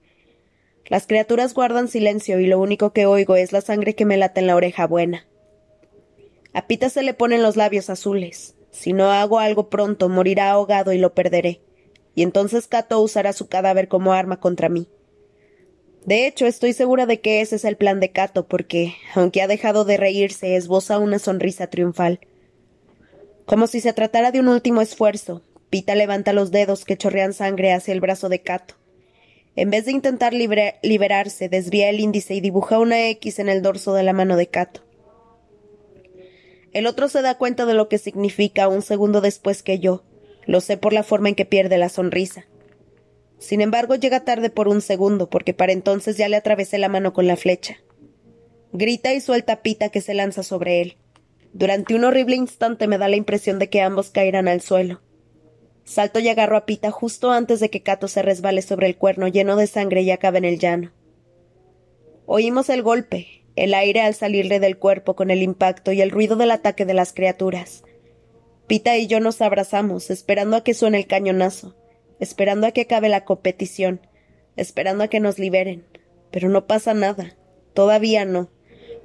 Las 0.85 1.07
criaturas 1.07 1.53
guardan 1.53 1.89
silencio 1.89 2.39
y 2.39 2.47
lo 2.47 2.57
único 2.57 2.93
que 2.93 3.05
oigo 3.05 3.35
es 3.35 3.51
la 3.51 3.59
sangre 3.59 3.95
que 3.95 4.05
me 4.05 4.15
late 4.15 4.39
en 4.39 4.47
la 4.47 4.55
oreja 4.55 4.87
buena. 4.87 5.27
A 6.53 6.67
Pita 6.67 6.89
se 6.89 7.03
le 7.03 7.13
ponen 7.13 7.43
los 7.43 7.57
labios 7.57 7.89
azules. 7.89 8.55
Si 8.71 8.93
no 8.93 9.11
hago 9.11 9.39
algo 9.39 9.69
pronto, 9.69 10.07
morirá 10.07 10.51
ahogado 10.51 10.93
y 10.93 10.99
lo 10.99 11.13
perderé. 11.13 11.59
Y 12.15 12.23
entonces 12.23 12.69
Cato 12.69 13.01
usará 13.01 13.33
su 13.33 13.49
cadáver 13.49 13.89
como 13.89 14.13
arma 14.13 14.39
contra 14.39 14.69
mí. 14.69 14.87
De 16.05 16.27
hecho, 16.27 16.45
estoy 16.45 16.73
segura 16.73 17.05
de 17.05 17.21
que 17.21 17.41
ese 17.41 17.55
es 17.55 17.65
el 17.65 17.77
plan 17.77 17.99
de 17.99 18.11
Cato, 18.11 18.47
porque, 18.47 18.95
aunque 19.15 19.41
ha 19.41 19.47
dejado 19.47 19.85
de 19.85 19.97
reírse, 19.97 20.55
esboza 20.55 20.99
una 20.99 21.17
sonrisa 21.17 21.67
triunfal. 21.67 22.19
Como 23.45 23.67
si 23.67 23.79
se 23.79 23.93
tratara 23.93 24.31
de 24.31 24.39
un 24.39 24.49
último 24.49 24.81
esfuerzo, 24.81 25.41
Pita 25.69 25.95
levanta 25.95 26.33
los 26.33 26.51
dedos 26.51 26.85
que 26.85 26.97
chorrean 26.97 27.33
sangre 27.33 27.71
hacia 27.71 27.93
el 27.93 28.01
brazo 28.01 28.29
de 28.29 28.41
Cato. 28.41 28.75
En 29.55 29.69
vez 29.69 29.85
de 29.85 29.91
intentar 29.91 30.33
liberarse, 30.33 31.47
desvía 31.47 31.89
el 31.89 31.99
índice 31.99 32.33
y 32.33 32.41
dibuja 32.41 32.79
una 32.79 33.07
X 33.09 33.39
en 33.39 33.49
el 33.49 33.61
dorso 33.61 33.93
de 33.93 34.03
la 34.03 34.13
mano 34.13 34.35
de 34.35 34.47
Cato. 34.47 34.81
El 36.73 36.87
otro 36.87 37.07
se 37.07 37.21
da 37.21 37.37
cuenta 37.37 37.65
de 37.65 37.75
lo 37.75 37.87
que 37.87 37.97
significa 37.97 38.67
un 38.67 38.81
segundo 38.81 39.21
después 39.21 39.63
que 39.63 39.79
yo. 39.79 40.03
Lo 40.45 40.59
sé 40.59 40.75
por 40.77 40.91
la 40.91 41.03
forma 41.03 41.29
en 41.29 41.35
que 41.35 41.45
pierde 41.45 41.77
la 41.77 41.89
sonrisa. 41.89 42.45
Sin 43.43 43.59
embargo, 43.59 43.95
llega 43.95 44.23
tarde 44.23 44.49
por 44.49 44.69
un 44.69 44.79
segundo, 44.79 45.29
porque 45.29 45.53
para 45.53 45.73
entonces 45.73 46.15
ya 46.15 46.29
le 46.29 46.37
atravesé 46.37 46.77
la 46.77 46.87
mano 46.87 47.11
con 47.11 47.27
la 47.27 47.35
flecha. 47.35 47.75
Grita 48.71 49.13
y 49.13 49.19
suelta 49.19 49.61
Pita 49.61 49.89
que 49.89 49.99
se 49.99 50.13
lanza 50.13 50.43
sobre 50.43 50.79
él. 50.79 50.95
Durante 51.51 51.93
un 51.93 52.05
horrible 52.05 52.37
instante 52.37 52.87
me 52.87 52.97
da 52.97 53.09
la 53.09 53.17
impresión 53.17 53.59
de 53.59 53.67
que 53.67 53.81
ambos 53.81 54.11
caerán 54.11 54.47
al 54.47 54.61
suelo. 54.61 55.01
Salto 55.83 56.21
y 56.21 56.29
agarro 56.29 56.55
a 56.55 56.65
Pita 56.65 56.89
justo 56.89 57.31
antes 57.31 57.59
de 57.59 57.69
que 57.69 57.83
Cato 57.83 58.07
se 58.07 58.21
resbale 58.21 58.61
sobre 58.61 58.87
el 58.87 58.95
cuerno 58.95 59.27
lleno 59.27 59.57
de 59.57 59.67
sangre 59.67 60.03
y 60.03 60.11
acabe 60.11 60.37
en 60.37 60.45
el 60.45 60.57
llano. 60.57 60.93
Oímos 62.25 62.69
el 62.69 62.81
golpe, 62.81 63.43
el 63.57 63.73
aire 63.73 63.99
al 63.99 64.13
salirle 64.13 64.61
del 64.61 64.77
cuerpo 64.77 65.17
con 65.17 65.31
el 65.31 65.43
impacto 65.43 65.91
y 65.91 65.99
el 65.99 66.11
ruido 66.11 66.37
del 66.37 66.51
ataque 66.51 66.85
de 66.85 66.93
las 66.93 67.11
criaturas. 67.11 67.83
Pita 68.67 68.95
y 68.95 69.07
yo 69.07 69.19
nos 69.19 69.41
abrazamos, 69.41 70.11
esperando 70.11 70.55
a 70.55 70.63
que 70.63 70.73
suene 70.73 70.99
el 70.99 71.07
cañonazo, 71.07 71.75
esperando 72.19 72.67
a 72.67 72.71
que 72.71 72.81
acabe 72.81 73.09
la 73.09 73.25
competición, 73.25 74.01
esperando 74.55 75.03
a 75.03 75.07
que 75.07 75.19
nos 75.19 75.39
liberen. 75.39 75.85
Pero 76.31 76.49
no 76.49 76.67
pasa 76.67 76.93
nada. 76.93 77.35
Todavía 77.73 78.25
no. 78.25 78.49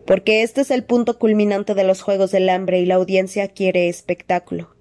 Porque 0.06 0.42
este 0.42 0.62
es 0.62 0.70
el 0.70 0.84
punto 0.84 1.18
culminante 1.18 1.74
de 1.74 1.84
los 1.84 2.00
Juegos 2.00 2.30
del 2.30 2.48
Hambre 2.48 2.80
y 2.80 2.86
la 2.86 2.94
audiencia 2.94 3.48
quiere 3.48 3.88
espectáculo. 3.88 4.74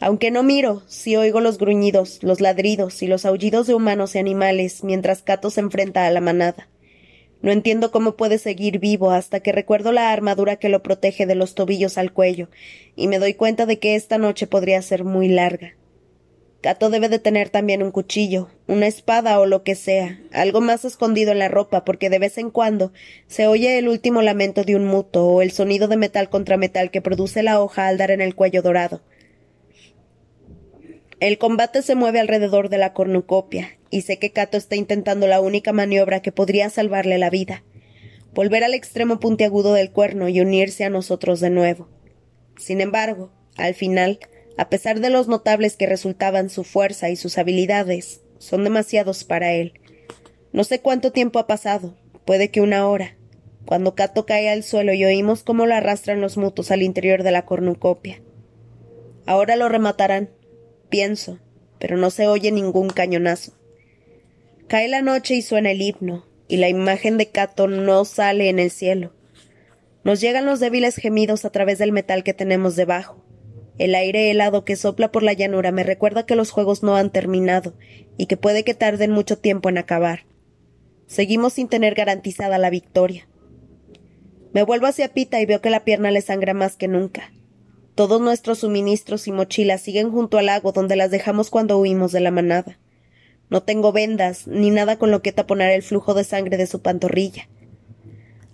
Aunque 0.00 0.30
no 0.30 0.42
miro, 0.42 0.82
sí 0.88 1.16
oigo 1.16 1.40
los 1.40 1.58
gruñidos, 1.58 2.22
los 2.22 2.40
ladridos 2.40 3.02
y 3.02 3.06
los 3.06 3.24
aullidos 3.24 3.66
de 3.66 3.74
humanos 3.74 4.14
y 4.14 4.18
animales 4.18 4.84
mientras 4.84 5.22
Cato 5.22 5.50
se 5.50 5.60
enfrenta 5.60 6.06
a 6.06 6.10
la 6.10 6.20
manada. 6.20 6.68
No 7.40 7.52
entiendo 7.52 7.90
cómo 7.90 8.16
puede 8.16 8.38
seguir 8.38 8.78
vivo 8.78 9.10
hasta 9.10 9.40
que 9.40 9.52
recuerdo 9.52 9.92
la 9.92 10.12
armadura 10.12 10.56
que 10.56 10.68
lo 10.68 10.82
protege 10.82 11.26
de 11.26 11.34
los 11.34 11.54
tobillos 11.54 11.96
al 11.96 12.12
cuello, 12.12 12.48
y 12.94 13.08
me 13.08 13.18
doy 13.18 13.34
cuenta 13.34 13.66
de 13.66 13.78
que 13.78 13.94
esta 13.94 14.18
noche 14.18 14.46
podría 14.46 14.82
ser 14.82 15.04
muy 15.04 15.28
larga. 15.28 15.74
Cato 16.66 16.90
debe 16.90 17.08
de 17.08 17.20
tener 17.20 17.48
también 17.48 17.80
un 17.80 17.92
cuchillo, 17.92 18.48
una 18.66 18.88
espada 18.88 19.38
o 19.38 19.46
lo 19.46 19.62
que 19.62 19.76
sea, 19.76 20.18
algo 20.32 20.60
más 20.60 20.84
escondido 20.84 21.30
en 21.30 21.38
la 21.38 21.46
ropa, 21.46 21.84
porque 21.84 22.10
de 22.10 22.18
vez 22.18 22.38
en 22.38 22.50
cuando 22.50 22.92
se 23.28 23.46
oye 23.46 23.78
el 23.78 23.86
último 23.86 24.20
lamento 24.20 24.64
de 24.64 24.74
un 24.74 24.84
muto 24.84 25.28
o 25.28 25.42
el 25.42 25.52
sonido 25.52 25.86
de 25.86 25.96
metal 25.96 26.28
contra 26.28 26.56
metal 26.56 26.90
que 26.90 27.00
produce 27.00 27.44
la 27.44 27.62
hoja 27.62 27.86
al 27.86 27.98
dar 27.98 28.10
en 28.10 28.20
el 28.20 28.34
cuello 28.34 28.62
dorado. 28.62 29.00
El 31.20 31.38
combate 31.38 31.82
se 31.82 31.94
mueve 31.94 32.18
alrededor 32.18 32.68
de 32.68 32.78
la 32.78 32.94
cornucopia, 32.94 33.78
y 33.90 34.00
sé 34.00 34.18
que 34.18 34.32
Cato 34.32 34.56
está 34.56 34.74
intentando 34.74 35.28
la 35.28 35.40
única 35.40 35.72
maniobra 35.72 36.20
que 36.20 36.32
podría 36.32 36.68
salvarle 36.68 37.16
la 37.18 37.30
vida 37.30 37.62
volver 38.34 38.64
al 38.64 38.74
extremo 38.74 39.20
puntiagudo 39.20 39.72
del 39.72 39.92
cuerno 39.92 40.28
y 40.28 40.40
unirse 40.40 40.82
a 40.82 40.90
nosotros 40.90 41.38
de 41.38 41.50
nuevo. 41.50 41.88
Sin 42.58 42.80
embargo, 42.80 43.30
al 43.56 43.74
final, 43.74 44.18
a 44.56 44.68
pesar 44.68 45.00
de 45.00 45.10
los 45.10 45.28
notables 45.28 45.76
que 45.76 45.86
resultaban 45.86 46.50
su 46.50 46.64
fuerza 46.64 47.10
y 47.10 47.16
sus 47.16 47.38
habilidades, 47.38 48.22
son 48.38 48.64
demasiados 48.64 49.24
para 49.24 49.52
él. 49.52 49.74
No 50.52 50.64
sé 50.64 50.80
cuánto 50.80 51.12
tiempo 51.12 51.38
ha 51.38 51.46
pasado, 51.46 51.94
puede 52.24 52.50
que 52.50 52.60
una 52.60 52.88
hora, 52.88 53.16
cuando 53.66 53.94
Cato 53.94 54.24
cae 54.24 54.48
al 54.48 54.62
suelo 54.62 54.92
y 54.94 55.04
oímos 55.04 55.42
cómo 55.42 55.66
lo 55.66 55.74
arrastran 55.74 56.20
los 56.20 56.36
mutos 56.36 56.70
al 56.70 56.82
interior 56.82 57.22
de 57.22 57.32
la 57.32 57.44
cornucopia. 57.44 58.22
Ahora 59.26 59.56
lo 59.56 59.68
rematarán, 59.68 60.30
pienso, 60.88 61.40
pero 61.78 61.96
no 61.96 62.10
se 62.10 62.28
oye 62.28 62.52
ningún 62.52 62.88
cañonazo. 62.88 63.52
Cae 64.68 64.88
la 64.88 65.02
noche 65.02 65.34
y 65.34 65.42
suena 65.42 65.72
el 65.72 65.82
himno, 65.82 66.26
y 66.48 66.56
la 66.56 66.68
imagen 66.68 67.18
de 67.18 67.26
Cato 67.26 67.66
no 67.66 68.04
sale 68.04 68.48
en 68.48 68.58
el 68.58 68.70
cielo. 68.70 69.12
Nos 70.04 70.20
llegan 70.20 70.46
los 70.46 70.60
débiles 70.60 70.96
gemidos 70.96 71.44
a 71.44 71.50
través 71.50 71.78
del 71.78 71.90
metal 71.90 72.22
que 72.22 72.34
tenemos 72.34 72.76
debajo. 72.76 73.25
El 73.78 73.94
aire 73.94 74.30
helado 74.30 74.64
que 74.64 74.76
sopla 74.76 75.12
por 75.12 75.22
la 75.22 75.34
llanura 75.34 75.70
me 75.70 75.82
recuerda 75.82 76.24
que 76.24 76.36
los 76.36 76.50
juegos 76.50 76.82
no 76.82 76.96
han 76.96 77.10
terminado 77.10 77.74
y 78.16 78.26
que 78.26 78.36
puede 78.36 78.64
que 78.64 78.74
tarden 78.74 79.10
mucho 79.10 79.38
tiempo 79.38 79.68
en 79.68 79.78
acabar. 79.78 80.24
Seguimos 81.06 81.52
sin 81.52 81.68
tener 81.68 81.94
garantizada 81.94 82.58
la 82.58 82.70
victoria. 82.70 83.28
Me 84.52 84.62
vuelvo 84.62 84.86
hacia 84.86 85.12
Pita 85.12 85.40
y 85.40 85.46
veo 85.46 85.60
que 85.60 85.70
la 85.70 85.84
pierna 85.84 86.10
le 86.10 86.22
sangra 86.22 86.54
más 86.54 86.76
que 86.76 86.88
nunca. 86.88 87.32
Todos 87.94 88.20
nuestros 88.20 88.60
suministros 88.60 89.28
y 89.28 89.32
mochilas 89.32 89.82
siguen 89.82 90.10
junto 90.10 90.38
al 90.38 90.46
lago 90.46 90.72
donde 90.72 90.96
las 90.96 91.10
dejamos 91.10 91.50
cuando 91.50 91.78
huimos 91.78 92.12
de 92.12 92.20
la 92.20 92.30
manada. 92.30 92.78
No 93.50 93.62
tengo 93.62 93.92
vendas 93.92 94.46
ni 94.46 94.70
nada 94.70 94.98
con 94.98 95.10
lo 95.10 95.22
que 95.22 95.32
taponar 95.32 95.70
el 95.70 95.82
flujo 95.82 96.14
de 96.14 96.24
sangre 96.24 96.56
de 96.56 96.66
su 96.66 96.80
pantorrilla. 96.80 97.48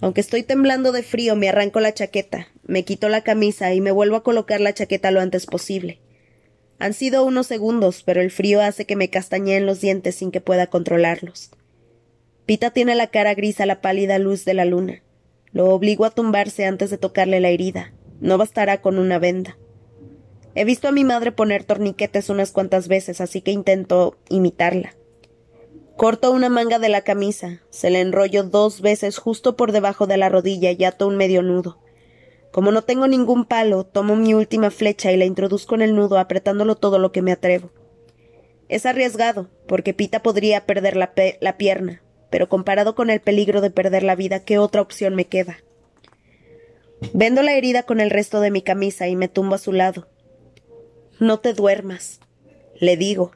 Aunque 0.02 0.20
estoy 0.20 0.42
temblando 0.42 0.90
de 0.90 1.04
frío, 1.04 1.36
me 1.36 1.48
arranco 1.48 1.78
la 1.78 1.94
chaqueta, 1.94 2.48
me 2.64 2.84
quito 2.84 3.08
la 3.08 3.22
camisa 3.22 3.72
y 3.72 3.80
me 3.80 3.92
vuelvo 3.92 4.16
a 4.16 4.24
colocar 4.24 4.60
la 4.60 4.74
chaqueta 4.74 5.12
lo 5.12 5.20
antes 5.20 5.46
posible. 5.46 6.00
Han 6.80 6.92
sido 6.92 7.24
unos 7.24 7.46
segundos, 7.46 8.02
pero 8.02 8.20
el 8.20 8.32
frío 8.32 8.60
hace 8.60 8.84
que 8.84 8.96
me 8.96 9.10
castañeen 9.10 9.64
los 9.64 9.80
dientes 9.80 10.16
sin 10.16 10.32
que 10.32 10.40
pueda 10.40 10.66
controlarlos. 10.66 11.52
Pita 12.46 12.70
tiene 12.70 12.96
la 12.96 13.06
cara 13.06 13.34
gris 13.34 13.60
a 13.60 13.66
la 13.66 13.80
pálida 13.80 14.18
luz 14.18 14.44
de 14.44 14.54
la 14.54 14.64
luna. 14.64 15.04
Lo 15.52 15.70
obligo 15.70 16.04
a 16.04 16.10
tumbarse 16.10 16.64
antes 16.64 16.90
de 16.90 16.98
tocarle 16.98 17.38
la 17.38 17.50
herida. 17.50 17.92
No 18.20 18.38
bastará 18.38 18.80
con 18.80 18.98
una 18.98 19.20
venda. 19.20 19.56
He 20.56 20.64
visto 20.64 20.88
a 20.88 20.92
mi 20.92 21.04
madre 21.04 21.30
poner 21.30 21.62
torniquetes 21.62 22.28
unas 22.28 22.50
cuantas 22.50 22.88
veces, 22.88 23.20
así 23.20 23.40
que 23.40 23.52
intento 23.52 24.18
imitarla. 24.28 24.96
Corto 25.96 26.32
una 26.32 26.48
manga 26.48 26.78
de 26.78 26.88
la 26.88 27.02
camisa, 27.02 27.60
se 27.70 27.90
la 27.90 28.00
enrollo 28.00 28.42
dos 28.42 28.80
veces 28.80 29.18
justo 29.18 29.56
por 29.56 29.72
debajo 29.72 30.06
de 30.06 30.16
la 30.16 30.28
rodilla 30.28 30.72
y 30.72 30.84
ato 30.84 31.06
un 31.06 31.16
medio 31.16 31.42
nudo. 31.42 31.78
Como 32.50 32.72
no 32.72 32.82
tengo 32.82 33.06
ningún 33.06 33.44
palo, 33.44 33.84
tomo 33.84 34.16
mi 34.16 34.34
última 34.34 34.70
flecha 34.70 35.12
y 35.12 35.16
la 35.16 35.24
introduzco 35.24 35.74
en 35.74 35.82
el 35.82 35.94
nudo 35.94 36.18
apretándolo 36.18 36.76
todo 36.76 36.98
lo 36.98 37.12
que 37.12 37.22
me 37.22 37.32
atrevo. 37.32 37.70
Es 38.68 38.86
arriesgado, 38.86 39.48
porque 39.66 39.94
Pita 39.94 40.22
podría 40.22 40.66
perder 40.66 40.96
la, 40.96 41.12
la 41.40 41.56
pierna, 41.56 42.02
pero 42.30 42.48
comparado 42.48 42.94
con 42.94 43.10
el 43.10 43.20
peligro 43.20 43.60
de 43.60 43.70
perder 43.70 44.02
la 44.02 44.16
vida, 44.16 44.40
¿qué 44.40 44.58
otra 44.58 44.82
opción 44.82 45.14
me 45.14 45.26
queda? 45.26 45.58
Vendo 47.12 47.42
la 47.42 47.54
herida 47.54 47.82
con 47.82 48.00
el 48.00 48.10
resto 48.10 48.40
de 48.40 48.50
mi 48.50 48.62
camisa 48.62 49.08
y 49.08 49.16
me 49.16 49.28
tumbo 49.28 49.56
a 49.56 49.58
su 49.58 49.72
lado. 49.72 50.08
No 51.20 51.40
te 51.40 51.52
duermas, 51.52 52.20
le 52.80 52.96
digo. 52.96 53.32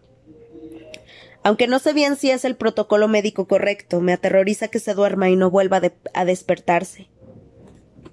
Aunque 1.46 1.68
no 1.68 1.78
sé 1.78 1.92
bien 1.92 2.16
si 2.16 2.32
es 2.32 2.44
el 2.44 2.56
protocolo 2.56 3.06
médico 3.06 3.46
correcto, 3.46 4.00
me 4.00 4.12
aterroriza 4.12 4.66
que 4.66 4.80
se 4.80 4.94
duerma 4.94 5.30
y 5.30 5.36
no 5.36 5.48
vuelva 5.48 5.80
a 6.12 6.24
despertarse. 6.24 7.08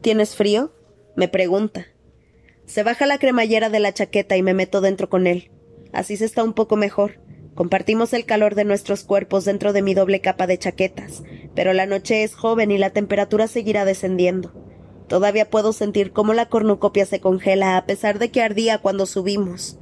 ¿Tienes 0.02 0.36
frío? 0.36 0.72
me 1.16 1.28
pregunta. 1.28 1.88
Se 2.68 2.84
baja 2.84 3.08
la 3.08 3.18
cremallera 3.18 3.72
de 3.72 3.80
la 3.80 3.92
chaqueta 3.92 4.38
y 4.38 4.44
me 4.44 4.54
meto 4.54 4.82
dentro 4.82 5.10
con 5.10 5.26
él. 5.26 5.50
Así 5.94 6.16
se 6.16 6.26
está 6.26 6.44
un 6.44 6.54
poco 6.54 6.76
mejor. 6.76 7.22
Compartimos 7.56 8.14
el 8.14 8.26
calor 8.26 8.54
de 8.54 8.66
nuestros 8.66 9.04
cuerpos 9.04 9.46
dentro 9.46 9.74
de 9.74 9.82
mi 9.82 9.96
doble 9.96 10.22
capa 10.22 10.46
de 10.46 10.60
chaquetas, 10.60 11.24
pero 11.56 11.74
la 11.74 11.88
noche 11.88 12.22
es 12.22 12.36
joven 12.36 12.70
y 12.70 12.78
la 12.78 12.92
temperatura 12.92 13.48
seguirá 13.48 13.84
descendiendo. 13.84 14.54
Todavía 15.08 15.50
puedo 15.50 15.74
sentir 15.74 16.12
cómo 16.12 16.36
la 16.36 16.50
cornucopia 16.50 17.08
se 17.08 17.20
congela 17.20 17.78
a 17.78 17.88
pesar 17.88 18.20
de 18.20 18.30
que 18.30 18.44
ardía 18.44 18.78
cuando 18.78 19.08
subimos. 19.08 19.80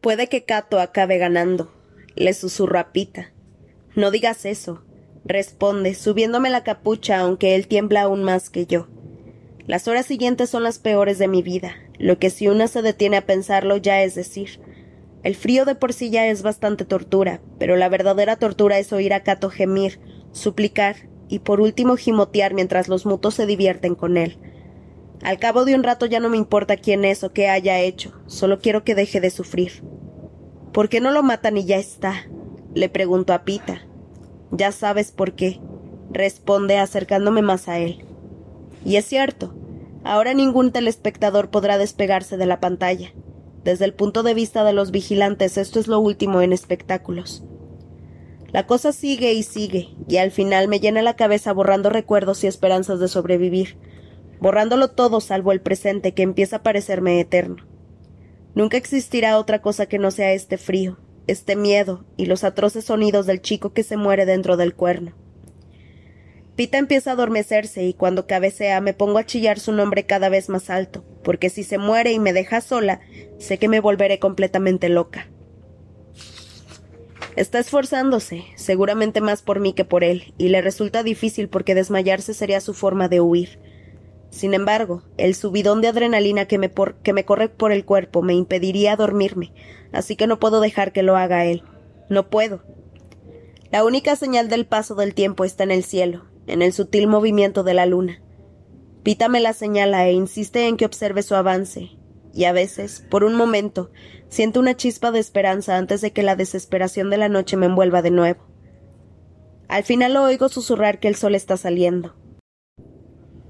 Puede 0.00 0.26
que 0.26 0.44
Cato 0.44 0.80
acabe 0.80 1.18
ganando, 1.18 1.75
le 2.16 2.32
susurro 2.32 2.78
a 2.78 2.92
Pita. 2.92 3.32
No 3.94 4.10
digas 4.10 4.44
eso, 4.44 4.82
responde, 5.24 5.94
subiéndome 5.94 6.50
la 6.50 6.64
capucha 6.64 7.20
aunque 7.20 7.54
él 7.54 7.68
tiembla 7.68 8.02
aún 8.02 8.24
más 8.24 8.50
que 8.50 8.66
yo. 8.66 8.88
Las 9.66 9.86
horas 9.86 10.06
siguientes 10.06 10.50
son 10.50 10.62
las 10.62 10.78
peores 10.78 11.18
de 11.18 11.28
mi 11.28 11.42
vida, 11.42 11.76
lo 11.98 12.18
que 12.18 12.30
si 12.30 12.48
una 12.48 12.68
se 12.68 12.82
detiene 12.82 13.18
a 13.18 13.26
pensarlo 13.26 13.76
ya 13.76 14.02
es 14.02 14.14
decir. 14.14 14.60
El 15.22 15.34
frío 15.34 15.64
de 15.64 15.74
por 15.74 15.92
sí 15.92 16.10
ya 16.10 16.26
es 16.28 16.42
bastante 16.42 16.84
tortura, 16.84 17.40
pero 17.58 17.76
la 17.76 17.88
verdadera 17.88 18.36
tortura 18.36 18.78
es 18.78 18.92
oír 18.92 19.12
a 19.12 19.22
Cato 19.22 19.50
gemir, 19.50 19.98
suplicar 20.32 20.96
y 21.28 21.40
por 21.40 21.60
último 21.60 21.96
gimotear 21.96 22.54
mientras 22.54 22.88
los 22.88 23.06
mutos 23.06 23.34
se 23.34 23.46
divierten 23.46 23.94
con 23.94 24.16
él. 24.16 24.38
Al 25.22 25.38
cabo 25.38 25.64
de 25.64 25.74
un 25.74 25.82
rato 25.82 26.06
ya 26.06 26.20
no 26.20 26.28
me 26.28 26.36
importa 26.36 26.76
quién 26.76 27.04
es 27.04 27.24
o 27.24 27.32
qué 27.32 27.48
haya 27.48 27.80
hecho, 27.80 28.12
solo 28.26 28.60
quiero 28.60 28.84
que 28.84 28.94
deje 28.94 29.20
de 29.20 29.30
sufrir. 29.30 29.82
¿Por 30.76 30.90
qué 30.90 31.00
no 31.00 31.10
lo 31.10 31.22
matan 31.22 31.56
y 31.56 31.64
ya 31.64 31.78
está? 31.78 32.26
le 32.74 32.90
pregunto 32.90 33.32
a 33.32 33.44
Pita. 33.44 33.80
Ya 34.50 34.72
sabes 34.72 35.10
por 35.10 35.32
qué, 35.32 35.58
responde 36.10 36.76
acercándome 36.76 37.40
más 37.40 37.66
a 37.66 37.78
él. 37.78 38.04
Y 38.84 38.96
es 38.96 39.06
cierto, 39.06 39.54
ahora 40.04 40.34
ningún 40.34 40.72
telespectador 40.72 41.48
podrá 41.48 41.78
despegarse 41.78 42.36
de 42.36 42.44
la 42.44 42.60
pantalla. 42.60 43.14
Desde 43.64 43.86
el 43.86 43.94
punto 43.94 44.22
de 44.22 44.34
vista 44.34 44.64
de 44.64 44.74
los 44.74 44.90
vigilantes, 44.90 45.56
esto 45.56 45.80
es 45.80 45.88
lo 45.88 45.98
último 45.98 46.42
en 46.42 46.52
espectáculos. 46.52 47.42
La 48.52 48.66
cosa 48.66 48.92
sigue 48.92 49.32
y 49.32 49.44
sigue, 49.44 49.94
y 50.06 50.18
al 50.18 50.30
final 50.30 50.68
me 50.68 50.78
llena 50.78 51.00
la 51.00 51.16
cabeza 51.16 51.54
borrando 51.54 51.88
recuerdos 51.88 52.44
y 52.44 52.48
esperanzas 52.48 53.00
de 53.00 53.08
sobrevivir, 53.08 53.78
borrándolo 54.40 54.88
todo 54.88 55.22
salvo 55.22 55.52
el 55.52 55.62
presente 55.62 56.12
que 56.12 56.22
empieza 56.22 56.56
a 56.56 56.62
parecerme 56.62 57.18
eterno. 57.18 57.64
Nunca 58.56 58.78
existirá 58.78 59.38
otra 59.38 59.60
cosa 59.60 59.84
que 59.84 59.98
no 59.98 60.10
sea 60.10 60.32
este 60.32 60.56
frío, 60.56 60.96
este 61.26 61.56
miedo 61.56 62.06
y 62.16 62.24
los 62.24 62.42
atroces 62.42 62.86
sonidos 62.86 63.26
del 63.26 63.42
chico 63.42 63.74
que 63.74 63.82
se 63.82 63.98
muere 63.98 64.24
dentro 64.24 64.56
del 64.56 64.74
cuerno. 64.74 65.12
Pita 66.56 66.78
empieza 66.78 67.10
a 67.10 67.12
adormecerse 67.12 67.84
y 67.84 67.92
cuando 67.92 68.26
cabecea 68.26 68.80
me 68.80 68.94
pongo 68.94 69.18
a 69.18 69.26
chillar 69.26 69.60
su 69.60 69.72
nombre 69.72 70.06
cada 70.06 70.30
vez 70.30 70.48
más 70.48 70.70
alto, 70.70 71.04
porque 71.22 71.50
si 71.50 71.64
se 71.64 71.76
muere 71.76 72.12
y 72.12 72.18
me 72.18 72.32
deja 72.32 72.62
sola, 72.62 73.00
sé 73.38 73.58
que 73.58 73.68
me 73.68 73.80
volveré 73.80 74.18
completamente 74.18 74.88
loca. 74.88 75.28
Está 77.36 77.58
esforzándose, 77.58 78.42
seguramente 78.54 79.20
más 79.20 79.42
por 79.42 79.60
mí 79.60 79.74
que 79.74 79.84
por 79.84 80.02
él, 80.02 80.32
y 80.38 80.48
le 80.48 80.62
resulta 80.62 81.02
difícil 81.02 81.50
porque 81.50 81.74
desmayarse 81.74 82.32
sería 82.32 82.62
su 82.62 82.72
forma 82.72 83.08
de 83.08 83.20
huir. 83.20 83.58
Sin 84.36 84.52
embargo, 84.52 85.02
el 85.16 85.34
subidón 85.34 85.80
de 85.80 85.88
adrenalina 85.88 86.44
que 86.44 86.58
me, 86.58 86.70
que 87.02 87.14
me 87.14 87.24
corre 87.24 87.48
por 87.48 87.72
el 87.72 87.86
cuerpo 87.86 88.20
me 88.20 88.34
impediría 88.34 88.94
dormirme, 88.94 89.54
así 89.92 90.14
que 90.14 90.26
no 90.26 90.38
puedo 90.38 90.60
dejar 90.60 90.92
que 90.92 91.02
lo 91.02 91.16
haga 91.16 91.46
él. 91.46 91.62
No 92.10 92.28
puedo. 92.28 92.62
La 93.70 93.82
única 93.82 94.14
señal 94.14 94.50
del 94.50 94.66
paso 94.66 94.94
del 94.94 95.14
tiempo 95.14 95.46
está 95.46 95.64
en 95.64 95.70
el 95.70 95.84
cielo, 95.84 96.26
en 96.46 96.60
el 96.60 96.74
sutil 96.74 97.06
movimiento 97.06 97.62
de 97.62 97.72
la 97.72 97.86
luna. 97.86 98.20
Pita 99.02 99.30
me 99.30 99.40
la 99.40 99.54
señala 99.54 100.06
e 100.06 100.12
insiste 100.12 100.68
en 100.68 100.76
que 100.76 100.84
observe 100.84 101.22
su 101.22 101.34
avance, 101.34 101.92
y 102.34 102.44
a 102.44 102.52
veces, 102.52 103.06
por 103.08 103.24
un 103.24 103.36
momento, 103.36 103.90
siento 104.28 104.60
una 104.60 104.76
chispa 104.76 105.12
de 105.12 105.18
esperanza 105.18 105.78
antes 105.78 106.02
de 106.02 106.12
que 106.12 106.22
la 106.22 106.36
desesperación 106.36 107.08
de 107.08 107.16
la 107.16 107.30
noche 107.30 107.56
me 107.56 107.64
envuelva 107.64 108.02
de 108.02 108.10
nuevo. 108.10 108.44
Al 109.68 109.82
final 109.82 110.12
lo 110.12 110.24
oigo 110.24 110.50
susurrar 110.50 111.00
que 111.00 111.08
el 111.08 111.14
sol 111.14 111.34
está 111.34 111.56
saliendo. 111.56 112.14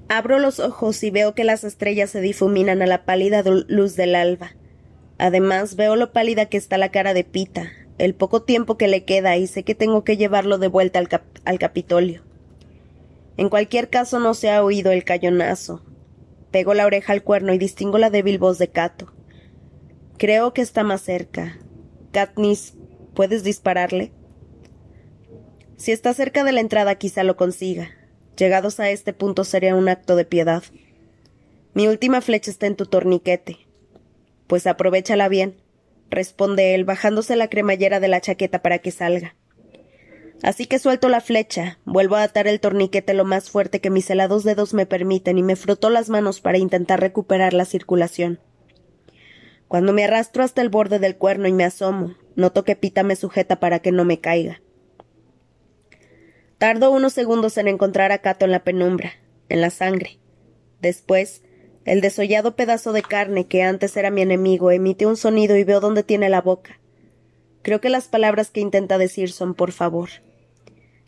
Abro 0.09 0.39
los 0.39 0.59
ojos 0.59 1.03
y 1.03 1.11
veo 1.11 1.35
que 1.35 1.43
las 1.43 1.63
estrellas 1.63 2.09
se 2.09 2.21
difuminan 2.21 2.81
a 2.81 2.87
la 2.87 3.03
pálida 3.03 3.43
luz 3.43 3.95
del 3.95 4.15
alba. 4.15 4.51
Además 5.17 5.75
veo 5.75 5.95
lo 5.95 6.13
pálida 6.13 6.45
que 6.45 6.57
está 6.57 6.77
la 6.77 6.91
cara 6.91 7.13
de 7.13 7.25
Pita, 7.25 7.71
el 7.97 8.15
poco 8.15 8.43
tiempo 8.43 8.77
que 8.77 8.87
le 8.87 9.03
queda 9.03 9.35
y 9.35 9.47
sé 9.47 9.63
que 9.63 9.75
tengo 9.75 10.03
que 10.03 10.15
llevarlo 10.15 10.59
de 10.59 10.67
vuelta 10.67 10.99
al, 10.99 11.59
Capitolio. 11.59 12.23
En 13.35 13.49
cualquier 13.49 13.89
caso 13.89 14.19
no 14.19 14.33
se 14.33 14.49
ha 14.49 14.63
oído 14.63 14.91
el 14.91 15.03
cañonazo, 15.03 15.83
Pego 16.51 16.73
la 16.73 16.85
oreja 16.85 17.11
al 17.11 17.23
cuerno 17.23 17.53
y 17.53 17.57
distingo 17.57 17.97
la 17.97 18.09
débil 18.09 18.39
voz 18.39 18.57
de 18.57 18.69
Cato. 18.69 19.13
Creo 20.17 20.53
que 20.53 20.61
está 20.61 20.83
más 20.83 21.01
cerca. 21.01 21.59
Katniss, 22.11 22.73
¿puedes 23.13 23.43
dispararle? 23.43 24.13
Si 25.75 25.91
está 25.91 26.13
cerca 26.13 26.43
de 26.43 26.53
la 26.53 26.61
entrada 26.61 26.95
quizá 26.95 27.23
lo 27.23 27.35
consiga. 27.35 27.89
Llegados 28.37 28.79
a 28.79 28.91
este 28.91 29.13
punto 29.13 29.43
sería 29.43 29.75
un 29.75 29.89
acto 29.89 30.15
de 30.15 30.23
piedad. 30.23 30.63
Mi 31.73 31.87
última 31.87 32.21
flecha 32.21 32.51
está 32.51 32.67
en 32.67 32.75
tu 32.75 32.85
torniquete. 32.85 33.65
Pues 34.45 34.67
aprovechala 34.67 35.27
bien, 35.27 35.57
responde 36.11 36.75
él, 36.75 36.85
bajándose 36.85 37.35
la 37.35 37.49
cremallera 37.49 37.99
de 37.99 38.07
la 38.07 38.21
chaqueta 38.21 38.61
para 38.61 38.77
que 38.77 38.91
salga. 38.91 39.35
Así 40.43 40.67
que 40.67 40.77
suelto 40.77 41.09
la 41.09 41.19
flecha, 41.19 41.79
vuelvo 41.83 42.15
a 42.15 42.21
atar 42.21 42.47
el 42.47 42.59
torniquete 42.59 43.15
lo 43.15 43.25
más 43.25 43.49
fuerte 43.49 43.81
que 43.81 43.89
mis 43.89 44.07
helados 44.09 44.43
dedos 44.43 44.75
me 44.75 44.85
permiten 44.85 45.39
y 45.39 45.43
me 45.43 45.55
froto 45.55 45.89
las 45.89 46.09
manos 46.09 46.39
para 46.39 46.59
intentar 46.59 46.99
recuperar 46.99 47.53
la 47.53 47.65
circulación. 47.65 48.39
Cuando 49.67 49.93
me 49.93 50.03
arrastro 50.03 50.43
hasta 50.43 50.61
el 50.61 50.69
borde 50.69 50.99
del 50.99 51.17
cuerno 51.17 51.47
y 51.47 51.53
me 51.53 51.63
asomo, 51.63 52.13
noto 52.35 52.63
que 52.63 52.75
Pita 52.75 53.01
me 53.01 53.15
sujeta 53.15 53.59
para 53.59 53.79
que 53.79 53.91
no 53.91 54.05
me 54.05 54.19
caiga. 54.19 54.61
Tardo 56.57 56.89
unos 56.91 57.13
segundos 57.13 57.57
en 57.57 57.67
encontrar 57.67 58.11
a 58.11 58.17
Cato 58.17 58.45
en 58.45 58.51
la 58.51 58.63
penumbra, 58.63 59.13
en 59.47 59.61
la 59.61 59.69
sangre. 59.69 60.17
Después, 60.81 61.43
el 61.85 62.01
desollado 62.01 62.55
pedazo 62.55 62.93
de 62.93 63.03
carne 63.03 63.45
que 63.45 63.61
antes 63.61 63.95
era 63.95 64.09
mi 64.09 64.21
enemigo 64.21 64.71
emite 64.71 65.05
un 65.05 65.17
sonido 65.17 65.55
y 65.55 65.63
veo 65.63 65.79
dónde 65.79 66.01
tiene 66.01 66.29
la 66.29 66.41
boca. 66.41 66.79
Creo 67.61 67.79
que 67.79 67.89
las 67.89 68.07
palabras 68.07 68.49
que 68.49 68.59
intenta 68.59 68.97
decir 68.97 69.31
son 69.31 69.53
por 69.53 69.71
favor. 69.71 70.09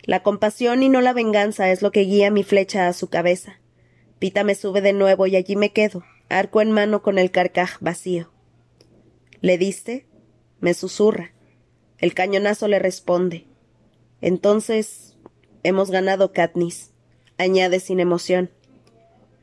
La 0.03 0.22
compasión 0.22 0.84
y 0.84 0.89
no 0.89 1.01
la 1.01 1.13
venganza 1.13 1.72
es 1.72 1.82
lo 1.82 1.91
que 1.91 2.01
guía 2.01 2.29
mi 2.29 2.44
flecha 2.44 2.88
a 2.88 2.94
su 2.94 3.10
cabeza. 3.10 3.60
Pita 4.20 4.44
me 4.44 4.53
sube 4.53 4.82
de 4.82 4.94
nuevo 4.94 5.25
y 5.25 5.36
allí 5.36 5.56
me 5.56 5.72
quedo, 5.72 6.03
arco 6.29 6.62
en 6.62 6.72
mano 6.72 7.01
con 7.01 7.18
el 7.18 7.32
carcaj 7.32 7.77
vacío. 7.79 8.32
¿Le 9.41 9.58
diste? 9.58 10.06
me 10.60 10.74
susurra. 10.74 11.34
El 11.98 12.13
cañonazo 12.13 12.68
le 12.68 12.79
responde. 12.79 13.48
Entonces 14.22 15.08
hemos 15.63 15.91
ganado, 15.91 16.31
Katniss, 16.33 16.91
añade 17.37 17.79
sin 17.79 17.99
emoción. 17.99 18.49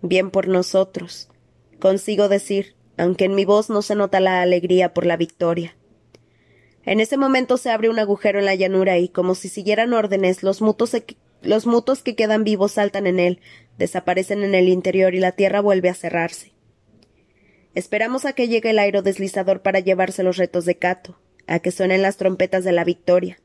Bien 0.03 0.31
por 0.31 0.49
nosotros, 0.49 1.29
consigo 1.81 2.29
decir, 2.29 2.75
aunque 2.97 3.25
en 3.25 3.35
mi 3.35 3.45
voz 3.45 3.71
no 3.71 3.83
se 3.83 3.95
nota 3.95 4.21
la 4.21 4.43
alegría 4.43 4.95
por 4.95 5.07
la 5.07 5.17
victoria. 5.17 5.77
En 6.85 7.01
ese 7.01 7.17
momento 7.17 7.57
se 7.57 7.71
abre 7.71 7.91
un 7.91 7.99
agujero 7.99 8.39
en 8.39 8.45
la 8.45 8.55
llanura 8.55 8.99
y, 8.99 9.09
como 9.09 9.35
si 9.35 9.49
siguieran 9.49 9.93
órdenes, 9.93 10.43
los 10.43 10.63
mutos, 10.63 10.97
los 11.43 11.67
mutos 11.67 12.03
que 12.03 12.15
quedan 12.15 12.45
vivos 12.45 12.73
saltan 12.73 13.07
en 13.07 13.19
él, 13.19 13.41
desaparecen 13.77 14.45
en 14.45 14.55
el 14.55 14.69
interior 14.69 15.15
y 15.15 15.19
la 15.19 15.33
tierra 15.33 15.61
vuelve 15.61 15.89
a 15.89 15.95
cerrarse. 15.95 16.53
Esperamos 17.75 18.25
a 18.25 18.33
que 18.33 18.49
llegue 18.49 18.71
el 18.71 18.79
aerodeslizador 18.79 19.61
para 19.61 19.81
llevarse 19.81 20.23
los 20.23 20.37
retos 20.37 20.65
de 20.65 20.79
Cato, 20.79 21.19
a 21.47 21.59
que 21.59 21.73
suenen 21.73 22.03
las 22.03 22.17
trompetas 22.17 22.65
de 22.65 22.73
la 22.73 22.85
victoria. 22.85 23.39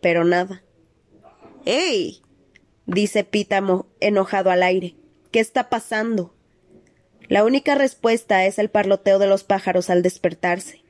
Pero 0.00 0.24
nada. 0.24 0.62
¡Ey! 1.64 2.22
dice 2.86 3.24
Pítamo, 3.24 3.86
enojado 4.00 4.50
al 4.50 4.62
aire. 4.62 4.96
¿Qué 5.30 5.40
está 5.40 5.70
pasando? 5.70 6.34
La 7.28 7.44
única 7.44 7.74
respuesta 7.74 8.44
es 8.44 8.58
el 8.58 8.68
parloteo 8.68 9.18
de 9.18 9.26
los 9.26 9.44
pájaros 9.44 9.88
al 9.88 10.02
despertarse. 10.02 10.82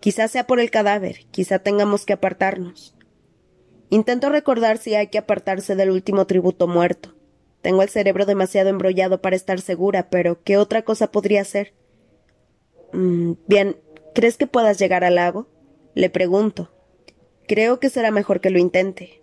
Quizá 0.00 0.28
sea 0.28 0.46
por 0.46 0.60
el 0.60 0.70
cadáver, 0.70 1.26
quizá 1.30 1.58
tengamos 1.58 2.06
que 2.06 2.14
apartarnos. 2.14 2.94
Intento 3.90 4.30
recordar 4.30 4.78
si 4.78 4.94
hay 4.94 5.08
que 5.08 5.18
apartarse 5.18 5.74
del 5.76 5.90
último 5.90 6.26
tributo 6.26 6.66
muerto. 6.66 7.14
Tengo 7.60 7.82
el 7.82 7.88
cerebro 7.88 8.24
demasiado 8.24 8.70
embrollado 8.70 9.20
para 9.20 9.36
estar 9.36 9.60
segura, 9.60 10.08
pero 10.08 10.42
¿qué 10.42 10.56
otra 10.56 10.82
cosa 10.82 11.10
podría 11.10 11.44
ser? 11.44 11.74
Mm, 12.92 13.32
bien, 13.46 13.76
¿crees 14.14 14.36
que 14.36 14.46
puedas 14.46 14.78
llegar 14.78 15.04
al 15.04 15.16
lago? 15.16 15.48
Le 15.94 16.08
pregunto. 16.08 16.70
Creo 17.46 17.80
que 17.80 17.90
será 17.90 18.10
mejor 18.10 18.40
que 18.40 18.50
lo 18.50 18.58
intente. 18.58 19.22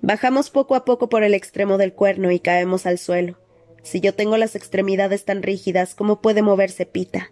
Bajamos 0.00 0.50
poco 0.50 0.74
a 0.74 0.84
poco 0.84 1.08
por 1.08 1.22
el 1.22 1.34
extremo 1.34 1.78
del 1.78 1.92
cuerno 1.92 2.30
y 2.30 2.40
caemos 2.40 2.86
al 2.86 2.98
suelo. 2.98 3.38
Si 3.82 4.00
yo 4.00 4.14
tengo 4.14 4.36
las 4.36 4.54
extremidades 4.54 5.24
tan 5.24 5.42
rígidas, 5.42 5.94
¿cómo 5.94 6.20
puede 6.20 6.42
moverse 6.42 6.86
Pita? 6.86 7.30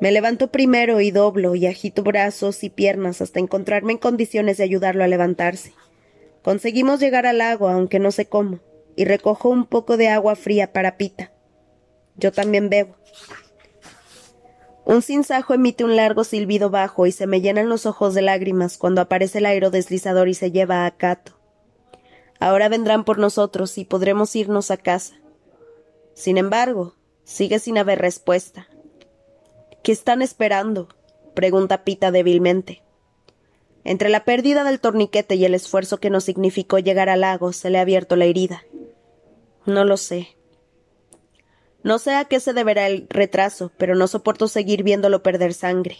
Me 0.00 0.12
levanto 0.12 0.52
primero 0.52 1.00
y 1.00 1.10
doblo 1.10 1.54
y 1.54 1.66
agito 1.66 2.02
brazos 2.02 2.62
y 2.64 2.70
piernas 2.70 3.22
hasta 3.22 3.40
encontrarme 3.40 3.92
en 3.92 3.98
condiciones 3.98 4.58
de 4.58 4.64
ayudarlo 4.64 5.02
a 5.02 5.08
levantarse. 5.08 5.72
Conseguimos 6.42 7.00
llegar 7.00 7.26
al 7.26 7.38
lago, 7.38 7.68
aunque 7.68 7.98
no 7.98 8.10
sé 8.10 8.26
cómo, 8.26 8.60
y 8.94 9.04
recojo 9.04 9.48
un 9.48 9.64
poco 9.64 9.96
de 9.96 10.08
agua 10.08 10.36
fría 10.36 10.72
para 10.72 10.96
Pita. 10.98 11.32
Yo 12.16 12.32
también 12.32 12.68
bebo. 12.68 12.96
Un 14.84 15.02
sinsajo 15.02 15.54
emite 15.54 15.82
un 15.82 15.96
largo 15.96 16.22
silbido 16.22 16.70
bajo 16.70 17.06
y 17.06 17.12
se 17.12 17.26
me 17.26 17.40
llenan 17.40 17.68
los 17.68 17.86
ojos 17.86 18.14
de 18.14 18.22
lágrimas 18.22 18.78
cuando 18.78 19.00
aparece 19.00 19.38
el 19.38 19.46
aerodeslizador 19.46 20.28
y 20.28 20.34
se 20.34 20.52
lleva 20.52 20.86
a 20.86 20.90
Cato. 20.92 21.35
Ahora 22.38 22.68
vendrán 22.68 23.04
por 23.04 23.18
nosotros 23.18 23.78
y 23.78 23.84
podremos 23.84 24.34
irnos 24.36 24.70
a 24.70 24.76
casa. 24.76 25.14
Sin 26.14 26.38
embargo, 26.38 26.94
sigue 27.24 27.58
sin 27.58 27.78
haber 27.78 27.98
respuesta. 27.98 28.68
¿Qué 29.82 29.92
están 29.92 30.22
esperando? 30.22 30.88
pregunta 31.34 31.84
Pita 31.84 32.10
débilmente. 32.10 32.82
Entre 33.84 34.08
la 34.08 34.24
pérdida 34.24 34.64
del 34.64 34.80
torniquete 34.80 35.36
y 35.36 35.44
el 35.44 35.54
esfuerzo 35.54 35.98
que 35.98 36.10
nos 36.10 36.24
significó 36.24 36.78
llegar 36.78 37.08
al 37.08 37.20
lago, 37.20 37.52
se 37.52 37.70
le 37.70 37.78
ha 37.78 37.82
abierto 37.82 38.16
la 38.16 38.24
herida. 38.24 38.64
No 39.64 39.84
lo 39.84 39.96
sé. 39.96 40.36
No 41.84 42.00
sé 42.00 42.14
a 42.14 42.24
qué 42.24 42.40
se 42.40 42.52
deberá 42.52 42.88
el 42.88 43.06
retraso, 43.08 43.70
pero 43.78 43.94
no 43.94 44.08
soporto 44.08 44.48
seguir 44.48 44.82
viéndolo 44.82 45.22
perder 45.22 45.54
sangre. 45.54 45.98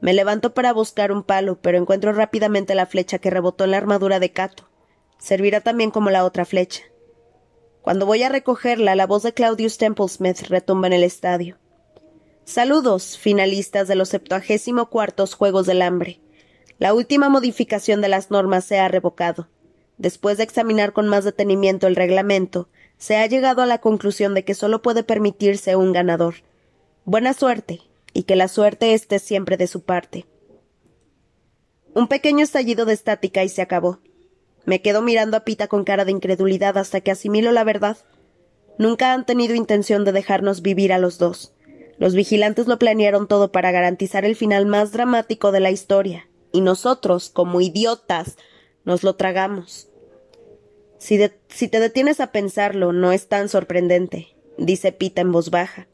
Me 0.00 0.12
levanto 0.12 0.54
para 0.54 0.72
buscar 0.72 1.12
un 1.12 1.22
palo, 1.22 1.60
pero 1.62 1.78
encuentro 1.78 2.12
rápidamente 2.12 2.74
la 2.74 2.86
flecha 2.86 3.20
que 3.20 3.30
rebotó 3.30 3.62
en 3.62 3.70
la 3.70 3.76
armadura 3.76 4.18
de 4.18 4.32
Cato. 4.32 4.68
Servirá 5.24 5.62
también 5.62 5.90
como 5.90 6.10
la 6.10 6.22
otra 6.22 6.44
flecha. 6.44 6.82
Cuando 7.80 8.04
voy 8.04 8.22
a 8.22 8.28
recogerla, 8.28 8.94
la 8.94 9.06
voz 9.06 9.22
de 9.22 9.32
Claudius 9.32 9.78
Templesmith 9.78 10.42
retumba 10.50 10.86
en 10.88 10.92
el 10.92 11.02
estadio. 11.02 11.56
Saludos, 12.44 13.16
finalistas 13.16 13.88
de 13.88 13.94
los 13.94 14.10
septuagésimo 14.10 14.90
cuartos 14.90 15.32
Juegos 15.32 15.64
del 15.64 15.80
Hambre. 15.80 16.20
La 16.78 16.92
última 16.92 17.30
modificación 17.30 18.02
de 18.02 18.08
las 18.08 18.30
normas 18.30 18.66
se 18.66 18.78
ha 18.78 18.88
revocado. 18.88 19.48
Después 19.96 20.36
de 20.36 20.44
examinar 20.44 20.92
con 20.92 21.08
más 21.08 21.24
detenimiento 21.24 21.86
el 21.86 21.96
reglamento, 21.96 22.68
se 22.98 23.16
ha 23.16 23.26
llegado 23.26 23.62
a 23.62 23.66
la 23.66 23.78
conclusión 23.78 24.34
de 24.34 24.44
que 24.44 24.52
solo 24.52 24.82
puede 24.82 25.04
permitirse 25.04 25.74
un 25.74 25.94
ganador. 25.94 26.34
Buena 27.06 27.32
suerte, 27.32 27.80
y 28.12 28.24
que 28.24 28.36
la 28.36 28.48
suerte 28.48 28.92
esté 28.92 29.18
siempre 29.18 29.56
de 29.56 29.68
su 29.68 29.84
parte. 29.84 30.26
Un 31.94 32.08
pequeño 32.08 32.44
estallido 32.44 32.84
de 32.84 32.92
estática 32.92 33.42
y 33.42 33.48
se 33.48 33.62
acabó. 33.62 34.00
Me 34.64 34.80
quedo 34.80 35.02
mirando 35.02 35.36
a 35.36 35.44
Pita 35.44 35.68
con 35.68 35.84
cara 35.84 36.04
de 36.04 36.12
incredulidad 36.12 36.78
hasta 36.78 37.00
que 37.00 37.10
asimilo 37.10 37.52
la 37.52 37.64
verdad. 37.64 37.98
Nunca 38.78 39.12
han 39.12 39.26
tenido 39.26 39.54
intención 39.54 40.04
de 40.04 40.12
dejarnos 40.12 40.62
vivir 40.62 40.92
a 40.92 40.98
los 40.98 41.18
dos. 41.18 41.52
Los 41.98 42.14
vigilantes 42.14 42.66
lo 42.66 42.78
planearon 42.78 43.28
todo 43.28 43.52
para 43.52 43.70
garantizar 43.70 44.24
el 44.24 44.36
final 44.36 44.66
más 44.66 44.92
dramático 44.92 45.52
de 45.52 45.60
la 45.60 45.70
historia, 45.70 46.28
y 46.52 46.60
nosotros, 46.60 47.30
como 47.30 47.60
idiotas, 47.60 48.36
nos 48.84 49.04
lo 49.04 49.14
tragamos. 49.14 49.88
Si, 50.98 51.18
te 51.68 51.80
detienes 51.80 52.18
a 52.20 52.32
pensarlo, 52.32 52.92
no 52.92 53.12
es 53.12 53.28
tan 53.28 53.48
sorprendente, 53.48 54.28
dice 54.56 54.90
Pita 54.90 55.20
en 55.20 55.32
voz 55.32 55.50
baja. 55.50 55.86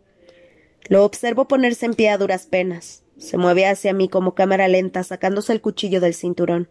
Lo 0.88 1.04
observo 1.04 1.48
ponerse 1.48 1.86
en 1.86 1.94
pie 1.94 2.10
a 2.10 2.18
duras 2.18 2.46
penas. 2.46 3.02
Se 3.18 3.36
mueve 3.36 3.66
hacia 3.66 3.92
mí 3.92 4.08
como 4.08 4.34
cámara 4.34 4.68
lenta, 4.68 5.02
sacándose 5.02 5.52
el 5.52 5.60
cuchillo 5.60 6.00
del 6.00 6.14
cinturón. 6.14 6.68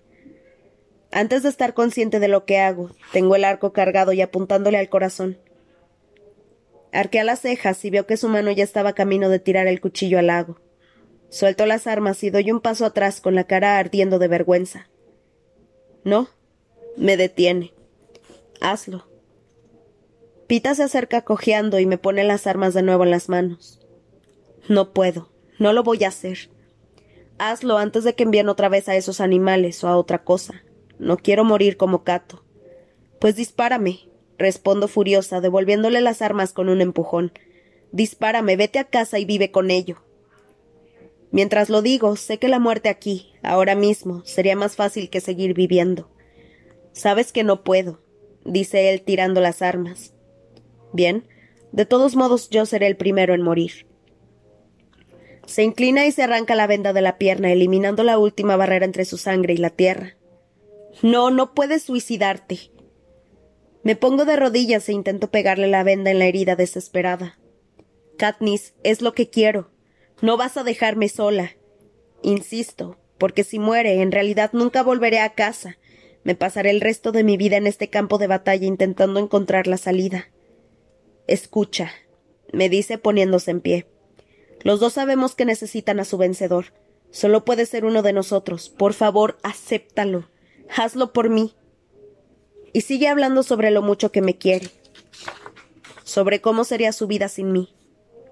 Antes 1.11 1.43
de 1.43 1.49
estar 1.49 1.73
consciente 1.73 2.19
de 2.19 2.27
lo 2.27 2.45
que 2.45 2.59
hago, 2.59 2.91
tengo 3.11 3.35
el 3.35 3.43
arco 3.43 3.73
cargado 3.73 4.13
y 4.13 4.21
apuntándole 4.21 4.77
al 4.77 4.89
corazón. 4.89 5.39
Arquea 6.91 7.23
las 7.23 7.41
cejas 7.41 7.83
y 7.85 7.89
veo 7.89 8.05
que 8.05 8.17
su 8.17 8.29
mano 8.29 8.51
ya 8.51 8.63
estaba 8.63 8.93
camino 8.93 9.29
de 9.29 9.39
tirar 9.39 9.67
el 9.67 9.81
cuchillo 9.81 10.19
al 10.19 10.27
lago. 10.27 10.59
Suelto 11.29 11.65
las 11.65 11.87
armas 11.87 12.23
y 12.23 12.29
doy 12.29 12.51
un 12.51 12.61
paso 12.61 12.85
atrás 12.85 13.21
con 13.21 13.35
la 13.35 13.45
cara 13.45 13.77
ardiendo 13.77 14.19
de 14.19 14.27
vergüenza. 14.27 14.89
No, 16.03 16.29
me 16.95 17.17
detiene. 17.17 17.73
Hazlo. 18.61 19.07
Pita 20.47 20.73
se 20.73 20.83
acerca 20.83 21.21
cojeando 21.21 21.79
y 21.79 21.85
me 21.85 21.99
pone 21.99 22.23
las 22.23 22.47
armas 22.47 22.73
de 22.73 22.81
nuevo 22.81 23.03
en 23.03 23.11
las 23.11 23.29
manos. 23.29 23.79
No 24.67 24.93
puedo, 24.93 25.29
no 25.59 25.73
lo 25.73 25.83
voy 25.83 26.03
a 26.03 26.07
hacer. 26.07 26.49
Hazlo 27.37 27.77
antes 27.77 28.03
de 28.03 28.15
que 28.15 28.23
envíen 28.23 28.49
otra 28.49 28.69
vez 28.69 28.89
a 28.89 28.95
esos 28.95 29.21
animales 29.21 29.83
o 29.83 29.87
a 29.87 29.97
otra 29.97 30.23
cosa. 30.23 30.63
No 30.99 31.17
quiero 31.17 31.43
morir 31.43 31.77
como 31.77 32.03
Cato. 32.03 32.43
Pues 33.19 33.35
dispárame, 33.35 34.09
respondo 34.37 34.87
furiosa, 34.87 35.41
devolviéndole 35.41 36.01
las 36.01 36.21
armas 36.21 36.53
con 36.53 36.69
un 36.69 36.81
empujón. 36.81 37.31
Dispárame, 37.91 38.55
vete 38.55 38.79
a 38.79 38.83
casa 38.83 39.17
y 39.17 39.25
vive 39.25 39.49
con 39.49 39.71
ello. 39.71 40.03
Mientras 41.31 41.69
lo 41.69 41.81
digo, 41.81 42.15
sé 42.15 42.37
que 42.37 42.47
la 42.47 42.59
muerte 42.59 42.89
aquí, 42.89 43.33
ahora 43.43 43.75
mismo, 43.75 44.23
sería 44.25 44.55
más 44.55 44.75
fácil 44.75 45.09
que 45.09 45.21
seguir 45.21 45.53
viviendo. 45.53 46.09
Sabes 46.91 47.31
que 47.31 47.43
no 47.43 47.63
puedo, 47.63 48.01
dice 48.45 48.91
él 48.91 49.01
tirando 49.01 49.39
las 49.39 49.61
armas. 49.61 50.13
Bien, 50.91 51.27
de 51.71 51.85
todos 51.85 52.15
modos 52.15 52.49
yo 52.49 52.65
seré 52.65 52.87
el 52.87 52.97
primero 52.97 53.33
en 53.33 53.41
morir. 53.41 53.87
Se 55.45 55.63
inclina 55.63 56.05
y 56.05 56.11
se 56.11 56.23
arranca 56.23 56.55
la 56.55 56.67
venda 56.67 56.93
de 56.93 57.01
la 57.01 57.17
pierna, 57.17 57.51
eliminando 57.51 58.03
la 58.03 58.17
última 58.17 58.55
barrera 58.55 58.85
entre 58.85 59.05
su 59.05 59.17
sangre 59.17 59.53
y 59.53 59.57
la 59.57 59.69
tierra. 59.69 60.15
No, 61.01 61.29
no 61.29 61.53
puedes 61.53 61.83
suicidarte. 61.83 62.71
Me 63.83 63.95
pongo 63.95 64.25
de 64.25 64.35
rodillas 64.35 64.89
e 64.89 64.93
intento 64.93 65.31
pegarle 65.31 65.67
la 65.67 65.83
venda 65.83 66.11
en 66.11 66.19
la 66.19 66.25
herida 66.25 66.55
desesperada. 66.55 67.39
Katniss, 68.17 68.73
es 68.83 69.01
lo 69.01 69.13
que 69.13 69.29
quiero. 69.29 69.71
No 70.21 70.35
vas 70.35 70.57
a 70.57 70.63
dejarme 70.63 71.07
sola. 71.07 71.51
Insisto, 72.21 72.97
porque 73.17 73.43
si 73.43 73.59
muere, 73.59 74.01
en 74.01 74.11
realidad 74.11 74.51
nunca 74.51 74.83
volveré 74.83 75.19
a 75.19 75.33
casa. 75.33 75.77
Me 76.23 76.35
pasaré 76.35 76.71
el 76.71 76.81
resto 76.81 77.11
de 77.11 77.23
mi 77.23 77.37
vida 77.37 77.55
en 77.55 77.67
este 77.67 77.89
campo 77.89 78.17
de 78.17 78.27
batalla 78.27 78.67
intentando 78.67 79.19
encontrar 79.19 79.67
la 79.67 79.77
salida. 79.77 80.29
Escucha, 81.27 81.91
me 82.51 82.67
dice 82.67 82.97
poniéndose 82.97 83.51
en 83.51 83.61
pie. 83.61 83.87
Los 84.61 84.81
dos 84.81 84.93
sabemos 84.93 85.35
que 85.35 85.45
necesitan 85.45 85.99
a 86.01 86.05
su 86.05 86.17
vencedor. 86.17 86.73
Solo 87.11 87.45
puede 87.45 87.65
ser 87.65 87.85
uno 87.85 88.01
de 88.01 88.13
nosotros. 88.13 88.69
Por 88.69 88.93
favor, 88.93 89.37
acéptalo. 89.43 90.27
Hazlo 90.75 91.13
por 91.13 91.29
mí. 91.29 91.55
Y 92.73 92.81
sigue 92.81 93.07
hablando 93.07 93.43
sobre 93.43 93.71
lo 93.71 93.81
mucho 93.81 94.11
que 94.11 94.21
me 94.21 94.37
quiere. 94.37 94.69
Sobre 96.03 96.41
cómo 96.41 96.63
sería 96.63 96.91
su 96.91 97.07
vida 97.07 97.29
sin 97.29 97.51
mí 97.51 97.69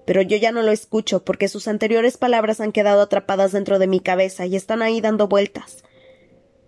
pero 0.08 0.22
yo 0.22 0.38
ya 0.38 0.52
no 0.52 0.62
lo 0.62 0.72
escucho 0.72 1.22
porque 1.22 1.48
sus 1.48 1.68
anteriores 1.68 2.16
palabras 2.16 2.62
han 2.62 2.72
quedado 2.72 3.02
atrapadas 3.02 3.52
dentro 3.52 3.78
de 3.78 3.86
mi 3.86 4.00
cabeza 4.00 4.46
y 4.46 4.56
están 4.56 4.80
ahí 4.80 5.02
dando 5.02 5.28
vueltas. 5.28 5.84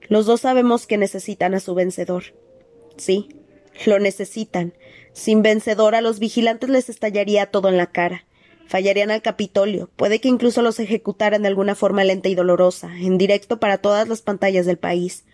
Los 0.08 0.26
dos 0.26 0.42
sabemos 0.42 0.86
que 0.86 0.98
necesitan 0.98 1.54
a 1.54 1.60
su 1.60 1.74
vencedor. 1.74 2.34
Sí, 2.98 3.30
lo 3.86 3.98
necesitan. 3.98 4.74
Sin 5.14 5.40
vencedor 5.40 5.94
a 5.94 6.02
los 6.02 6.18
vigilantes 6.18 6.68
les 6.68 6.90
estallaría 6.90 7.46
todo 7.46 7.70
en 7.70 7.78
la 7.78 7.86
cara. 7.86 8.26
Fallarían 8.66 9.10
al 9.10 9.22
Capitolio. 9.22 9.88
Puede 9.96 10.20
que 10.20 10.28
incluso 10.28 10.60
los 10.60 10.78
ejecutaran 10.78 11.40
de 11.40 11.48
alguna 11.48 11.74
forma 11.74 12.04
lenta 12.04 12.28
y 12.28 12.34
dolorosa, 12.34 12.94
en 12.94 13.16
directo 13.16 13.58
para 13.58 13.78
todas 13.78 14.06
las 14.06 14.20
pantallas 14.20 14.66
del 14.66 14.76
país. 14.76 15.24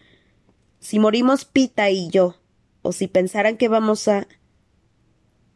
Si 0.87 1.01
morimos 1.01 1.44
Pita 1.44 1.90
y 1.90 2.11
yo, 2.11 2.37
o 2.83 2.92
si 2.92 3.09
pensaran 3.09 3.57
que 3.57 3.66
vamos 3.66 4.07
a. 4.07 4.29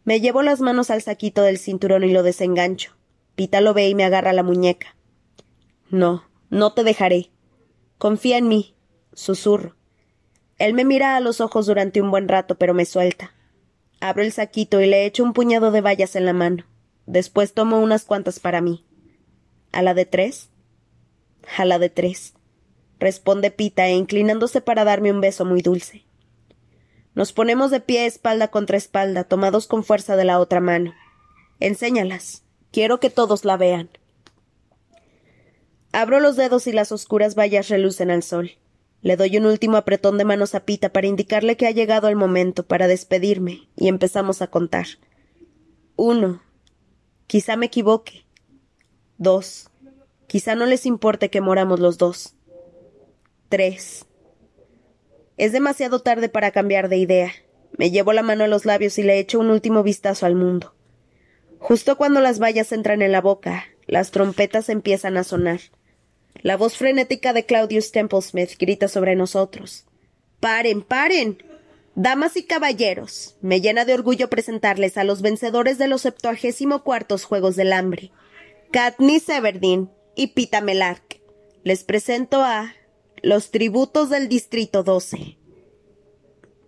Me 0.03 0.21
llevo 0.21 0.43
las 0.43 0.61
manos 0.61 0.91
al 0.91 1.03
saquito 1.03 1.43
del 1.43 1.57
cinturón 1.57 2.03
y 2.03 2.11
lo 2.11 2.25
desengancho. 2.25 2.97
Pita 3.37 3.61
lo 3.61 3.73
ve 3.73 3.89
y 3.89 3.95
me 3.95 4.03
agarra 4.03 4.33
la 4.33 4.43
muñeca. 4.43 4.97
No, 5.89 6.25
no 6.49 6.73
te 6.73 6.83
dejaré. 6.83 7.31
Confía 7.97 8.39
en 8.39 8.49
mí, 8.49 8.75
susurro. 9.13 9.77
Él 10.59 10.75
me 10.75 10.85
mira 10.85 11.15
a 11.15 11.21
los 11.21 11.41
ojos 11.41 11.67
durante 11.67 12.03
un 12.03 12.11
buen 12.11 12.27
rato, 12.27 12.59
pero 12.59 12.75
me 12.75 12.85
suelta. 12.85 13.33
Abro 14.01 14.25
el 14.25 14.33
saquito 14.33 14.81
y 14.81 14.89
le 14.89 15.07
echo 15.07 15.23
un 15.23 15.33
puñado 15.33 15.71
de 15.71 15.81
vallas 15.81 16.17
en 16.17 16.27
la 16.27 16.33
mano. 16.33 16.65
Después 17.07 17.55
tomo 17.55 17.79
unas 17.79 18.05
cuantas 18.05 18.41
para 18.41 18.61
mí. 18.61 18.85
¿A 19.71 19.83
la 19.83 19.95
de 19.95 20.07
tres? 20.07 20.51
A 21.57 21.65
la 21.67 21.79
de 21.79 21.89
tres, 21.89 22.35
responde 23.01 23.51
Pita, 23.51 23.89
e 23.89 23.93
inclinándose 23.93 24.61
para 24.61 24.85
darme 24.85 25.11
un 25.11 25.21
beso 25.21 25.45
muy 25.45 25.63
dulce. 25.63 26.05
Nos 27.15 27.33
ponemos 27.33 27.73
de 27.73 27.81
pie 27.81 28.07
espalda 28.07 28.49
contra 28.49 28.77
espalda, 28.77 29.25
tomados 29.25 29.67
con 29.67 29.83
fuerza 29.83 30.15
de 30.15 30.25
la 30.25 30.39
otra 30.39 30.61
mano. 30.61 30.95
Enséñalas. 31.59 32.45
Quiero 32.71 33.01
que 33.01 33.11
todos 33.11 33.45
la 33.45 33.57
vean. 33.57 33.91
Abro 35.93 36.21
los 36.21 36.37
dedos 36.37 36.69
y 36.69 36.73
las 36.73 36.93
oscuras 36.93 37.35
vallas 37.35 37.69
relucen 37.69 38.13
al 38.13 38.23
sol. 38.23 38.53
Le 39.03 39.17
doy 39.17 39.37
un 39.39 39.47
último 39.47 39.77
apretón 39.77 40.19
de 40.19 40.25
manos 40.25 40.55
a 40.55 40.61
Pita 40.61 40.93
para 40.93 41.09
indicarle 41.09 41.57
que 41.57 41.67
ha 41.67 41.73
llegado 41.73 42.09
el 42.09 42.17
momento 42.17 42.65
para 42.65 42.87
despedirme, 42.87 43.69
y 43.77 43.89
empezamos 43.89 44.41
a 44.41 44.47
contar. 44.47 44.87
Uno. 45.97 46.43
Quizá 47.27 47.57
me 47.57 47.67
equivoque. 47.67 48.25
Dos. 49.19 49.69
Quizá 50.27 50.55
no 50.55 50.67
les 50.67 50.87
importe 50.87 51.29
que 51.29 51.41
moramos 51.41 51.81
los 51.81 51.99
dos. 51.99 52.35
Tres. 53.51 54.07
Es 55.37 55.51
demasiado 55.51 56.03
tarde 56.03 56.29
para 56.29 56.53
cambiar 56.53 56.89
de 56.89 56.99
idea. 56.99 57.33
Me 57.77 57.91
llevo 57.91 58.13
la 58.13 58.23
mano 58.23 58.45
a 58.45 58.47
los 58.47 58.65
labios 58.65 58.97
y 58.97 59.03
le 59.03 59.19
echo 59.19 59.41
un 59.41 59.51
último 59.51 59.83
vistazo 59.83 60.25
al 60.25 60.37
mundo. 60.37 60.73
Justo 61.59 61.97
cuando 61.97 62.21
las 62.21 62.41
vallas 62.41 62.71
entran 62.71 63.03
en 63.03 63.11
la 63.11 63.21
boca, 63.21 63.65
las 63.89 64.13
trompetas 64.13 64.69
empiezan 64.69 65.17
a 65.17 65.25
sonar. 65.25 65.59
La 66.43 66.57
voz 66.57 66.77
frenética 66.77 67.33
de 67.33 67.45
Claudius 67.45 67.91
Templesmith 67.91 68.57
grita 68.57 68.87
sobre 68.87 69.17
nosotros. 69.17 69.85
¡Paren, 70.39 70.83
paren! 70.83 71.43
Damas 71.97 72.37
y 72.37 72.45
caballeros, 72.45 73.37
me 73.41 73.61
llena 73.61 73.85
de 73.85 73.95
orgullo 73.95 74.31
presentarles 74.31 74.97
a 74.97 75.03
los 75.03 75.23
vencedores 75.23 75.77
de 75.77 75.89
los 75.89 76.03
septuagésimo 76.03 76.85
cuartos 76.85 77.25
Juegos 77.25 77.57
del 77.57 77.73
Hambre, 77.73 78.13
Katniss 78.71 79.29
Everdeen 79.29 79.91
y 80.15 80.29
Pita 80.29 80.61
Melark. 80.61 81.21
Les 81.65 81.83
presento 81.83 82.43
a 82.43 82.75
los 83.23 83.51
tributos 83.51 84.11
del 84.11 84.29
Distrito 84.29 84.83
12. 84.83 85.40